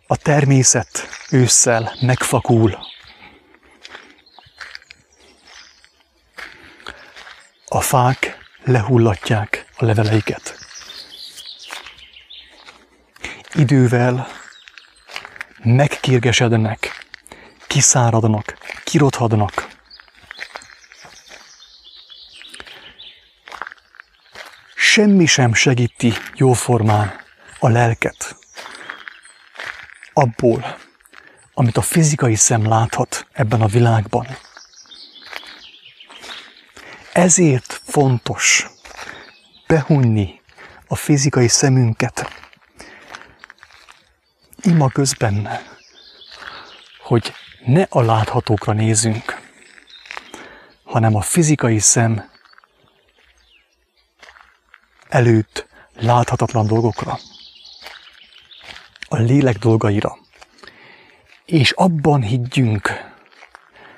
A 0.08 0.18
természet 0.18 1.08
ősszel 1.32 1.96
megfakul. 2.02 2.78
A 7.66 7.82
fák 7.82 8.38
lehullatják 8.64 9.66
a 9.78 9.86
leveleiket. 9.86 10.58
Idővel 13.54 14.28
megkérgesednek, 15.64 17.06
kiszáradnak, 17.68 18.58
kirothadnak, 18.84 19.65
semmi 24.96 25.26
sem 25.26 25.54
segíti 25.54 26.14
jóformán 26.36 27.14
a 27.60 27.70
lelket 27.70 28.38
abból, 30.14 30.78
amit 31.54 31.78
a 31.78 31.82
fizikai 31.82 32.36
szem 32.36 32.68
láthat 32.68 33.28
ebben 33.32 33.62
a 33.62 33.68
világban. 33.68 34.28
Ezért 37.14 37.82
fontos 37.84 38.70
behunni 39.68 40.42
a 40.88 40.96
fizikai 40.96 41.48
szemünket 41.48 42.28
ima 44.62 44.90
közben, 44.90 45.50
hogy 47.04 47.34
ne 47.66 47.86
a 47.90 48.02
láthatókra 48.02 48.74
nézünk, 48.74 49.42
hanem 50.84 51.16
a 51.16 51.22
fizikai 51.22 51.80
szem 51.80 52.34
előtt 55.16 55.68
láthatatlan 55.94 56.68
dolgokra, 56.68 57.20
a 59.08 59.16
lélek 59.16 59.58
dolgaira. 59.58 60.18
És 61.46 61.72
abban 61.72 62.22
higgyünk, 62.22 63.14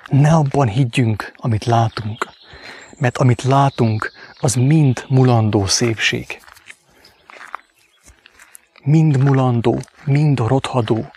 Ne 0.07 0.33
abban 0.33 0.67
higgyünk, 0.67 1.31
amit 1.35 1.65
látunk, 1.65 2.29
mert 2.97 3.17
amit 3.17 3.41
látunk, 3.41 4.11
az 4.39 4.53
mind 4.53 5.05
mulandó 5.07 5.65
szépség. 5.65 6.41
Mind 8.83 9.17
mulandó, 9.17 9.79
mind 10.05 10.39
rothadó, 10.39 11.11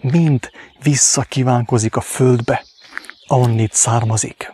mind 0.00 0.50
visszakívánkozik 0.82 1.96
a 1.96 2.00
földbe, 2.00 2.64
ahonnét 3.26 3.72
származik. 3.72 4.52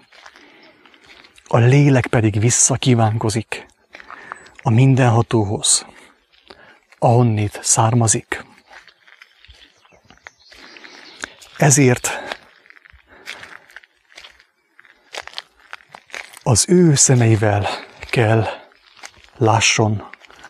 A 1.47 1.59
lélek 1.59 2.07
pedig 2.07 2.41
visszakívánkozik 2.41 3.70
a 4.63 4.71
mindenhatóhoz, 4.71 5.87
ahonnét 6.99 7.59
származik. 7.63 8.45
Ezért 11.57 12.11
az 16.43 16.65
ő 16.69 16.95
szemeivel 16.95 17.69
kell 18.11 18.47
lásson 19.37 20.09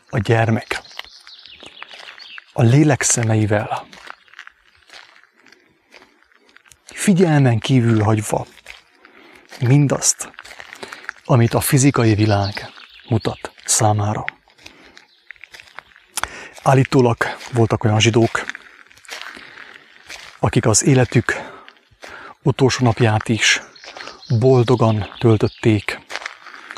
a 0.09 0.19
gyermek. 0.19 0.83
A 2.53 2.63
lélek 2.63 3.03
szemeivel. 3.03 3.87
Figyelmen 6.85 7.59
kívül 7.59 8.03
hagyva 8.03 8.47
mindazt, 9.61 10.33
amit 11.25 11.55
a 11.55 11.61
fizikai 11.61 12.15
világ 12.15 12.73
mutat 13.09 13.51
számára. 13.71 14.25
Állítólag 16.63 17.17
voltak 17.53 17.85
olyan 17.85 18.01
zsidók, 18.01 18.45
akik 20.39 20.67
az 20.67 20.85
életük 20.85 21.35
utolsó 22.43 22.85
napját 22.85 23.29
is 23.29 23.63
boldogan 24.39 25.09
töltötték, 25.19 26.01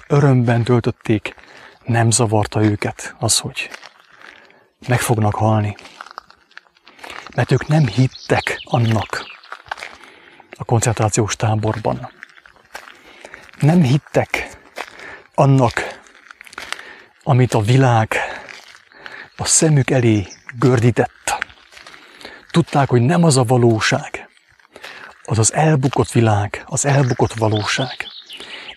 örömben 0.06 0.64
töltötték, 0.64 1.34
nem 1.84 2.10
zavarta 2.10 2.62
őket 2.62 3.14
az, 3.18 3.38
hogy 3.38 3.70
meg 4.88 5.00
fognak 5.00 5.34
halni. 5.34 5.76
Mert 7.34 7.50
ők 7.50 7.66
nem 7.66 7.86
hittek 7.86 8.60
annak 8.64 9.24
a 10.50 10.64
koncentrációs 10.64 11.36
táborban. 11.36 12.10
Nem 13.60 13.82
hittek 13.82 14.58
annak, 15.34 15.91
amit 17.22 17.54
a 17.54 17.60
világ 17.60 18.16
a 19.36 19.44
szemük 19.44 19.90
elé 19.90 20.26
gördített. 20.58 21.46
Tudták, 22.50 22.88
hogy 22.88 23.02
nem 23.02 23.24
az 23.24 23.36
a 23.36 23.42
valóság, 23.42 24.28
az 25.24 25.38
az 25.38 25.52
elbukott 25.52 26.10
világ, 26.10 26.62
az 26.66 26.84
elbukott 26.84 27.32
valóság. 27.32 28.06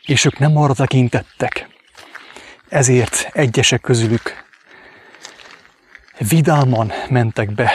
És 0.05 0.25
ők 0.25 0.39
nem 0.39 0.57
arra 0.57 0.73
tekintettek. 0.73 1.67
Ezért 2.69 3.29
egyesek 3.33 3.81
közülük 3.81 4.45
vidáman 6.17 6.91
mentek 7.09 7.51
be 7.51 7.71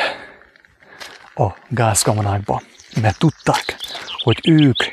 a 1.35 1.49
gázkamarákba, 1.69 2.63
mert 3.01 3.19
tudták, 3.19 3.77
hogy 4.23 4.39
ők 4.43 4.85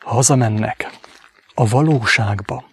hazamennek 0.00 0.90
a 1.54 1.68
valóságba. 1.68 2.67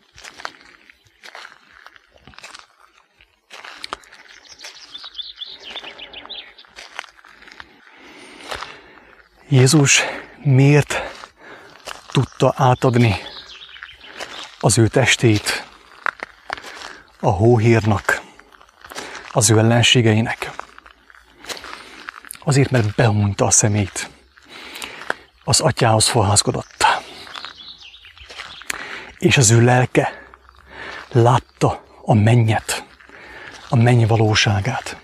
Jézus 9.56 10.02
miért 10.44 11.02
tudta 12.12 12.54
átadni 12.58 13.16
az 14.60 14.78
ő 14.78 14.88
testét 14.88 15.68
a 17.20 17.30
hóhírnak, 17.30 18.22
az 19.32 19.50
ő 19.50 19.58
ellenségeinek? 19.58 20.52
Azért, 22.40 22.70
mert 22.70 22.96
beunta 22.96 23.46
a 23.46 23.52
szemét. 23.52 24.10
Az 25.44 25.60
atyához 25.60 26.08
forházkodott. 26.08 26.86
És 29.18 29.38
az 29.38 29.52
ő 29.52 29.62
lelke 29.62 30.24
látta 31.12 31.84
a 32.06 32.14
mennyet, 32.14 32.86
a 33.70 33.76
menny 33.76 34.06
valóságát. 34.06 34.98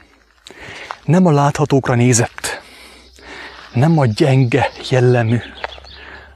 Nem 1.04 1.26
a 1.26 1.32
láthatókra 1.32 1.96
nézett, 1.96 2.41
nem 3.74 4.00
a 4.00 4.06
gyenge 4.06 4.70
jellemű 4.90 5.40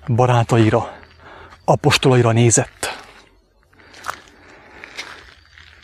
barátaira, 0.07 0.97
apostolaira 1.65 2.31
nézett, 2.31 3.03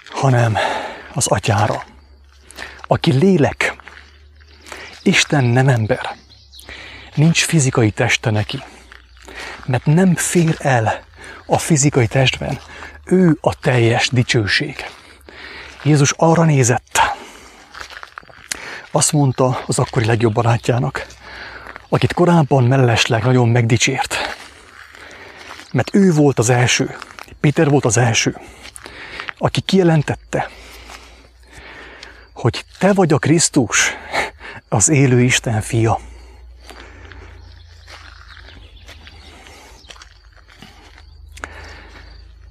hanem 0.09 0.57
az 1.13 1.27
atyára, 1.27 1.83
aki 2.87 3.11
lélek, 3.11 3.75
Isten 5.03 5.43
nem 5.43 5.67
ember, 5.67 6.15
nincs 7.15 7.45
fizikai 7.45 7.91
teste 7.91 8.29
neki, 8.29 8.63
mert 9.65 9.85
nem 9.85 10.15
fér 10.15 10.55
el 10.59 11.03
a 11.45 11.57
fizikai 11.57 12.07
testben, 12.07 12.59
ő 13.05 13.37
a 13.41 13.59
teljes 13.59 14.09
dicsőség. 14.09 14.85
Jézus 15.83 16.13
arra 16.17 16.43
nézett, 16.43 16.99
azt 18.91 19.11
mondta 19.11 19.63
az 19.67 19.79
akkori 19.79 20.05
legjobb 20.05 20.33
barátjának, 20.33 21.05
akit 21.93 22.13
korábban 22.13 22.63
mellesleg 22.63 23.23
nagyon 23.23 23.49
megdicsért. 23.49 24.15
Mert 25.71 25.95
ő 25.95 26.13
volt 26.13 26.39
az 26.39 26.49
első, 26.49 26.97
Péter 27.39 27.69
volt 27.69 27.85
az 27.85 27.97
első, 27.97 28.37
aki 29.37 29.61
kijelentette, 29.61 30.49
hogy 32.33 32.65
te 32.79 32.93
vagy 32.93 33.13
a 33.13 33.17
Krisztus, 33.17 33.91
az 34.69 34.89
élő 34.89 35.21
Isten 35.21 35.61
fia. 35.61 35.99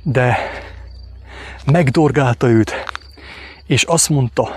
De 0.02 0.38
megdorgálta 1.64 2.48
őt, 2.48 2.72
és 3.66 3.82
azt 3.82 4.08
mondta 4.08 4.54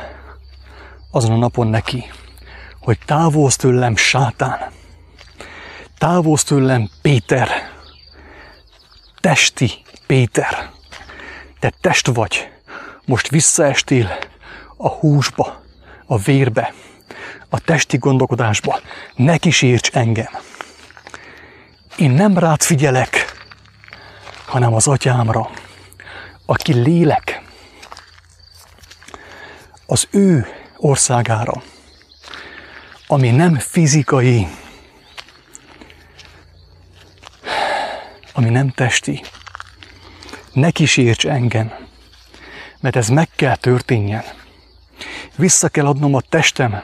azon 1.11 1.31
a 1.31 1.37
napon 1.37 1.67
neki, 1.67 2.11
hogy 2.83 2.97
távolsz 3.05 3.55
tőlem, 3.55 3.95
sátán, 3.95 4.71
távolsz 5.97 6.43
tőlem, 6.43 6.89
Péter, 7.01 7.49
testi 9.19 9.71
Péter, 10.07 10.69
te 11.59 11.73
test 11.81 12.07
vagy, 12.07 12.49
most 13.05 13.29
visszaestél 13.29 14.17
a 14.77 14.87
húsba, 14.87 15.61
a 16.05 16.17
vérbe, 16.17 16.73
a 17.49 17.59
testi 17.59 17.97
gondolkodásba, 17.97 18.79
ne 19.15 19.37
kísérts 19.37 19.89
engem. 19.89 20.29
Én 21.97 22.11
nem 22.11 22.37
rád 22.37 22.61
figyelek, 22.61 23.31
hanem 24.45 24.73
az 24.73 24.87
atyámra, 24.87 25.49
aki 26.45 26.73
lélek, 26.73 27.41
az 29.85 30.07
ő 30.11 30.47
országára 30.77 31.63
ami 33.07 33.29
nem 33.29 33.55
fizikai, 33.55 34.47
ami 38.33 38.49
nem 38.49 38.69
testi. 38.69 39.21
Ne 40.53 40.71
kísérts 40.71 41.25
engem, 41.25 41.73
mert 42.79 42.95
ez 42.95 43.09
meg 43.09 43.29
kell 43.35 43.55
történjen. 43.55 44.23
Vissza 45.35 45.69
kell 45.69 45.85
adnom 45.85 46.13
a 46.13 46.21
testem 46.21 46.83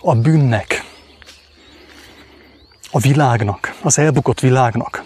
a 0.00 0.14
bűnnek, 0.14 0.84
a 2.90 2.98
világnak, 2.98 3.74
az 3.82 3.98
elbukott 3.98 4.40
világnak. 4.40 5.04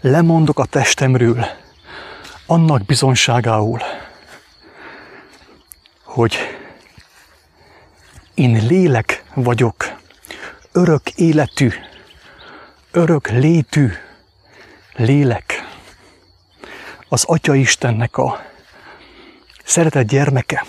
Lemondok 0.00 0.58
a 0.58 0.64
testemről, 0.64 1.46
annak 2.46 2.84
bizonságául, 2.84 3.80
hogy 6.02 6.61
én 8.42 8.66
lélek 8.66 9.24
vagyok, 9.34 9.96
örök 10.72 11.10
életű, 11.10 11.70
örök 12.90 13.28
létű 13.28 13.88
lélek. 14.94 15.68
Az 17.08 17.24
Atya 17.24 17.54
Istennek 17.54 18.16
a 18.16 18.42
szeretett 19.64 20.06
gyermeke. 20.06 20.64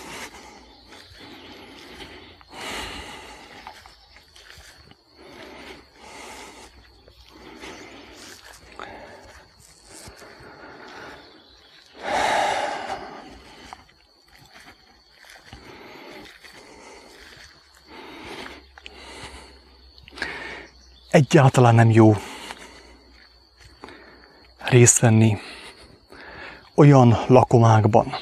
Egyáltalán 21.34 21.74
nem 21.74 21.90
jó 21.90 22.16
részt 24.64 24.98
venni 24.98 25.38
olyan 26.74 27.18
lakomákban, 27.26 28.16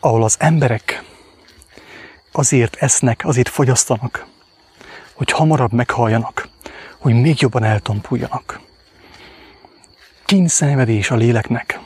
ahol 0.00 0.22
az 0.24 0.36
emberek 0.38 1.04
azért 2.32 2.76
esznek, 2.76 3.24
azért 3.24 3.48
fogyasztanak, 3.48 4.26
hogy 5.12 5.30
hamarabb 5.30 5.72
meghalljanak, 5.72 6.48
hogy 6.98 7.14
még 7.14 7.40
jobban 7.40 7.64
eltompuljanak. 7.64 8.60
Kínszenvedés 10.24 11.10
a 11.10 11.16
léleknek. 11.16 11.77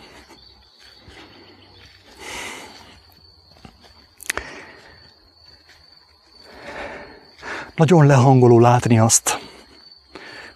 Nagyon 7.82 8.06
lehangoló 8.06 8.58
látni 8.58 8.98
azt, 8.98 9.38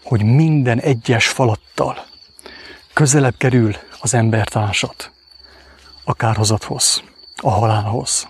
hogy 0.03 0.23
minden 0.23 0.81
egyes 0.81 1.29
falattal 1.29 2.07
közelebb 2.93 3.35
kerül 3.37 3.77
az 4.01 4.15
embertársat 4.15 5.11
a 6.05 6.15
kárhozathoz, 6.15 7.03
a 7.37 7.51
halálhoz. 7.51 8.29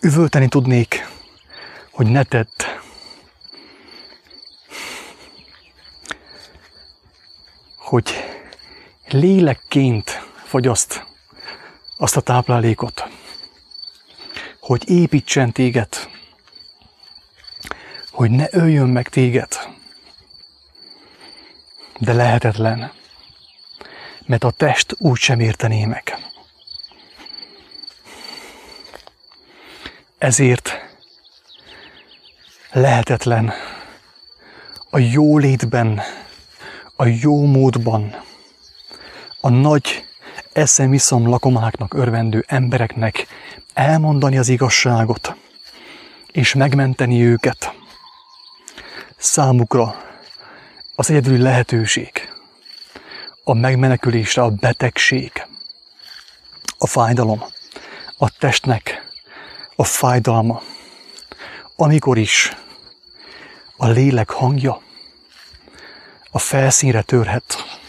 Üvölteni 0.00 0.48
tudnék, 0.48 1.08
hogy 1.90 2.06
ne 2.06 2.22
tedd. 2.22 2.62
Hogy 7.76 8.10
lélekként 9.08 10.10
fogyaszt 10.44 11.11
azt 12.02 12.16
a 12.16 12.20
táplálékot, 12.20 13.08
hogy 14.60 14.90
építsen 14.90 15.52
téged, 15.52 15.88
hogy 18.10 18.30
ne 18.30 18.46
öljön 18.50 18.88
meg 18.88 19.08
téged. 19.08 19.48
De 21.98 22.12
lehetetlen, 22.12 22.92
mert 24.26 24.44
a 24.44 24.50
test 24.50 24.94
úgy 24.98 25.18
sem 25.18 25.40
értené 25.40 25.84
meg. 25.84 26.16
Ezért 30.18 30.72
lehetetlen 32.72 33.52
a 34.90 34.98
jó 34.98 35.38
létben, 35.38 36.00
a 36.96 37.06
jó 37.06 37.44
módban, 37.44 38.22
a 39.40 39.48
nagy 39.48 40.10
eszemiszom 40.52 41.28
lakomáknak 41.28 41.94
örvendő 41.94 42.44
embereknek 42.46 43.26
elmondani 43.74 44.38
az 44.38 44.48
igazságot, 44.48 45.36
és 46.32 46.54
megmenteni 46.54 47.22
őket. 47.24 47.72
Számukra 49.16 49.96
az 50.94 51.10
egyedüli 51.10 51.42
lehetőség 51.42 52.10
a 53.44 53.52
megmenekülésre 53.52 54.42
a 54.42 54.50
betegség, 54.50 55.32
a 56.78 56.86
fájdalom, 56.86 57.44
a 58.16 58.30
testnek 58.30 59.10
a 59.76 59.84
fájdalma, 59.84 60.62
amikor 61.76 62.18
is 62.18 62.56
a 63.76 63.88
lélek 63.88 64.30
hangja 64.30 64.80
a 66.30 66.38
felszínre 66.38 67.02
törhet, 67.02 67.80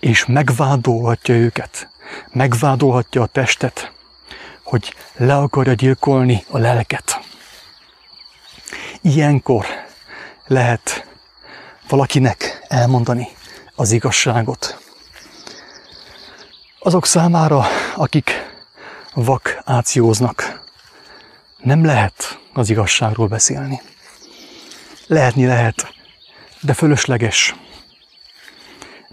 és 0.00 0.26
megvádolhatja 0.26 1.34
őket, 1.34 1.88
megvádolhatja 2.32 3.22
a 3.22 3.26
testet, 3.26 3.92
hogy 4.62 4.94
le 5.16 5.36
akarja 5.36 5.72
gyilkolni 5.72 6.44
a 6.50 6.58
lelket. 6.58 7.20
Ilyenkor 9.00 9.66
lehet 10.46 11.06
valakinek 11.88 12.64
elmondani 12.68 13.28
az 13.74 13.92
igazságot. 13.92 14.78
Azok 16.78 17.06
számára, 17.06 17.66
akik 17.96 18.30
vak 19.14 19.60
ációznak, 19.64 20.62
nem 21.62 21.84
lehet 21.84 22.38
az 22.52 22.70
igazságról 22.70 23.26
beszélni. 23.26 23.82
Lehetni 25.06 25.46
lehet, 25.46 25.94
de 26.60 26.74
fölösleges, 26.74 27.54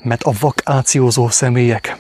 mert 0.06 0.24
a 0.24 0.32
vakációzó 0.39 1.30
személyek 1.30 1.97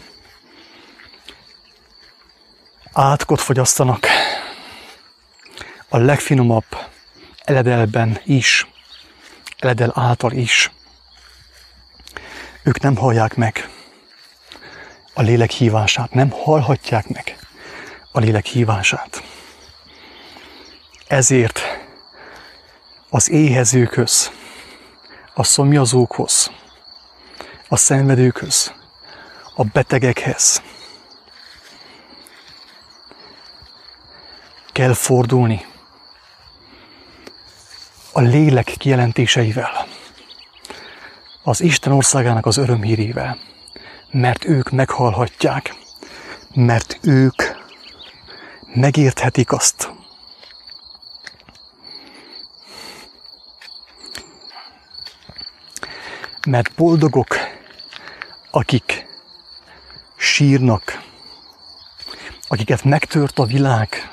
átkot 2.93 3.39
fogyasztanak 3.39 4.07
a 5.89 5.97
legfinomabb 5.97 6.65
eledelben 7.43 8.19
is, 8.23 8.67
eledel 9.57 9.91
által 9.95 10.31
is. 10.31 10.71
Ők 12.63 12.79
nem 12.79 12.95
hallják 12.95 13.35
meg 13.35 13.69
a 15.13 15.21
lélek 15.21 15.51
hívását, 15.51 16.13
nem 16.13 16.29
hallhatják 16.29 17.07
meg 17.07 17.37
a 18.11 18.19
lélek 18.19 18.45
hívását. 18.45 19.23
Ezért 21.07 21.61
az 23.09 23.29
éhezőkhöz, 23.29 24.31
a 25.33 25.43
szomjazókhoz, 25.43 26.51
a 27.67 27.75
szenvedőkhöz, 27.75 28.73
a 29.55 29.63
betegekhez. 29.63 30.61
Kell 34.71 34.93
fordulni 34.93 35.65
a 38.11 38.21
lélek 38.21 38.65
kijelentéseivel, 38.65 39.87
az 41.43 41.61
Isten 41.61 41.91
országának 41.93 42.45
az 42.45 42.57
örömhírével, 42.57 43.37
mert 44.11 44.45
ők 44.45 44.69
meghallhatják, 44.69 45.75
mert 46.53 46.99
ők 47.01 47.43
megérthetik 48.73 49.51
azt, 49.51 49.93
mert 56.45 56.75
boldogok 56.75 57.37
akik 58.51 59.05
sírnak, 60.15 61.03
akiket 62.47 62.83
megtört 62.83 63.39
a 63.39 63.45
világ 63.45 64.09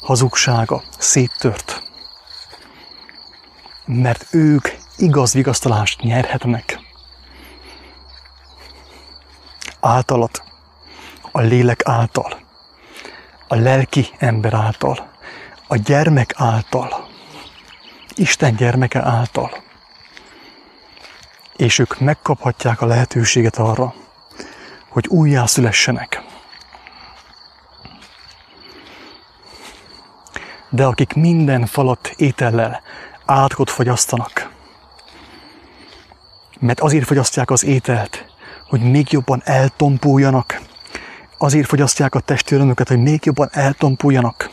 hazugsága, 0.00 0.82
széttört, 0.98 1.82
mert 3.84 4.26
ők 4.30 4.68
igaz 4.96 5.32
vigasztalást 5.32 6.00
nyerhetnek. 6.00 6.80
Általat, 9.80 10.42
a 11.32 11.40
lélek 11.40 11.80
által, 11.84 12.40
a 13.48 13.54
lelki 13.54 14.08
ember 14.18 14.54
által, 14.54 15.10
a 15.66 15.76
gyermek 15.76 16.32
által, 16.36 17.10
Isten 18.14 18.56
gyermeke 18.56 19.00
által 19.02 19.62
és 21.62 21.78
ők 21.78 22.00
megkaphatják 22.00 22.80
a 22.80 22.86
lehetőséget 22.86 23.56
arra, 23.56 23.94
hogy 24.88 25.06
újjászülessenek. 25.06 26.22
De 30.70 30.84
akik 30.84 31.12
minden 31.12 31.66
falat 31.66 32.12
étellel 32.16 32.82
átkot 33.26 33.70
fogyasztanak, 33.70 34.50
mert 36.58 36.80
azért 36.80 37.06
fogyasztják 37.06 37.50
az 37.50 37.64
ételt, 37.64 38.24
hogy 38.68 38.90
még 38.90 39.12
jobban 39.12 39.42
eltompuljanak, 39.44 40.60
azért 41.38 41.66
fogyasztják 41.68 42.14
a 42.14 42.20
testi 42.20 42.54
örömöket, 42.54 42.88
hogy 42.88 43.02
még 43.02 43.24
jobban 43.24 43.48
eltompuljanak, 43.52 44.50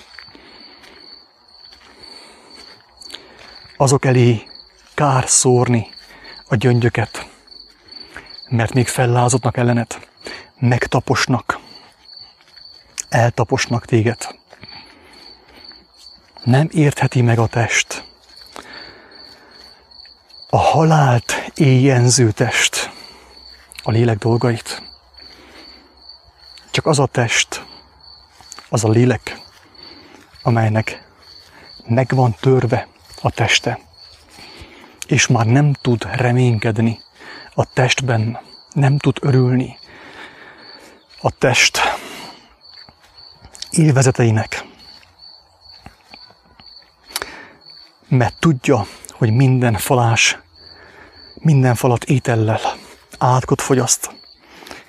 azok 3.78 4.06
elé 4.06 4.48
kár 4.96 5.28
szórni 5.28 5.98
a 6.50 6.56
gyöngyöket, 6.56 7.30
mert 8.50 8.74
még 8.74 8.88
fellázadnak 8.88 9.58
ellenet, 9.58 10.10
megtaposnak, 10.60 11.60
eltaposnak 13.10 13.86
téged. 13.86 14.28
Nem 16.44 16.68
értheti 16.72 17.22
meg 17.22 17.40
a 17.40 17.48
test. 17.48 18.04
A 20.50 20.58
halált 20.58 21.52
éjjenző 21.54 22.32
test 22.32 22.92
a 23.84 23.92
lélek 23.92 24.18
dolgait. 24.18 24.82
Csak 26.72 26.86
az 26.86 27.00
a 27.00 27.06
test, 27.06 27.66
az 28.70 28.84
a 28.84 28.90
lélek, 28.90 29.38
amelynek 30.44 31.04
meg 31.88 32.10
van 32.16 32.36
törve 32.40 32.88
a 33.22 33.32
teste 33.32 33.89
és 35.10 35.28
már 35.28 35.46
nem 35.46 35.74
tud 35.74 36.08
reménykedni. 36.12 37.00
A 37.54 37.66
testben, 37.74 38.40
nem 38.74 38.98
tud 38.98 39.18
örülni. 39.22 39.78
A 41.22 41.32
test 41.32 41.80
élvezeteinek, 43.70 44.66
mert 48.08 48.40
tudja, 48.40 48.86
hogy 49.12 49.32
minden 49.32 49.74
falás, 49.74 50.40
minden 51.36 51.76
falat 51.76 52.04
étellel 52.04 52.60
átkot 53.18 53.62
fogyaszt, 53.62 54.12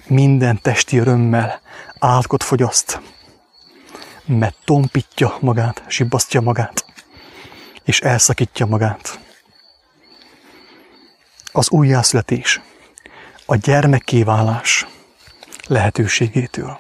minden 0.07 0.61
testi 0.63 0.99
örömmel 0.99 1.61
átkot 1.99 2.43
fogyaszt, 2.43 3.01
mert 4.27 4.57
tompítja 4.65 5.37
magát, 5.41 5.83
sibbasztja 5.87 6.41
magát, 6.41 6.85
és 7.85 8.01
elszakítja 8.01 8.67
magát. 8.67 9.30
Az 11.53 11.71
újjászületés, 11.71 12.61
a 13.47 13.57
gyermekké 13.57 14.23
válás 14.23 14.87
lehetőségétől. 15.67 16.79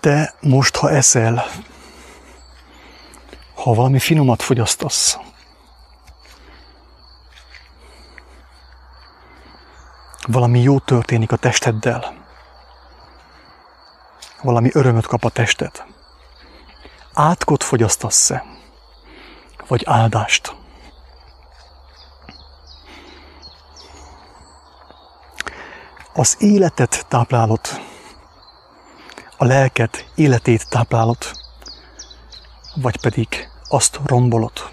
Te 0.00 0.34
most, 0.40 0.76
ha 0.76 0.90
eszel, 0.90 1.46
ha 3.54 3.74
valami 3.74 3.98
finomat 3.98 4.42
fogyasztasz, 4.42 5.18
valami 10.26 10.60
jó 10.60 10.78
történik 10.78 11.32
a 11.32 11.36
testeddel, 11.36 12.23
valami 14.44 14.70
örömöt 14.72 15.06
kap 15.06 15.24
a 15.24 15.30
tested, 15.30 15.84
átkot 17.12 17.62
fogyasztasz-e, 17.62 18.44
vagy 19.68 19.82
áldást? 19.86 20.56
Az 26.14 26.36
életet 26.38 27.06
táplálod, 27.08 27.60
a 29.36 29.44
lelket 29.44 30.10
életét 30.14 30.68
táplálod, 30.68 31.30
vagy 32.74 33.00
pedig 33.00 33.48
azt 33.68 34.00
rombolod. 34.04 34.72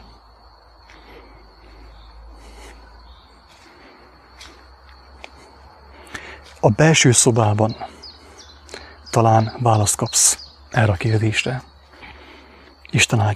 A 6.60 6.70
belső 6.70 7.12
szobában 7.12 7.76
talán 9.12 9.54
választ 9.60 9.96
kapsz 9.96 10.40
erre 10.70 10.92
a 10.92 10.96
kérdésre. 10.96 11.64
Isten 12.92 13.20
áldja. 13.20 13.30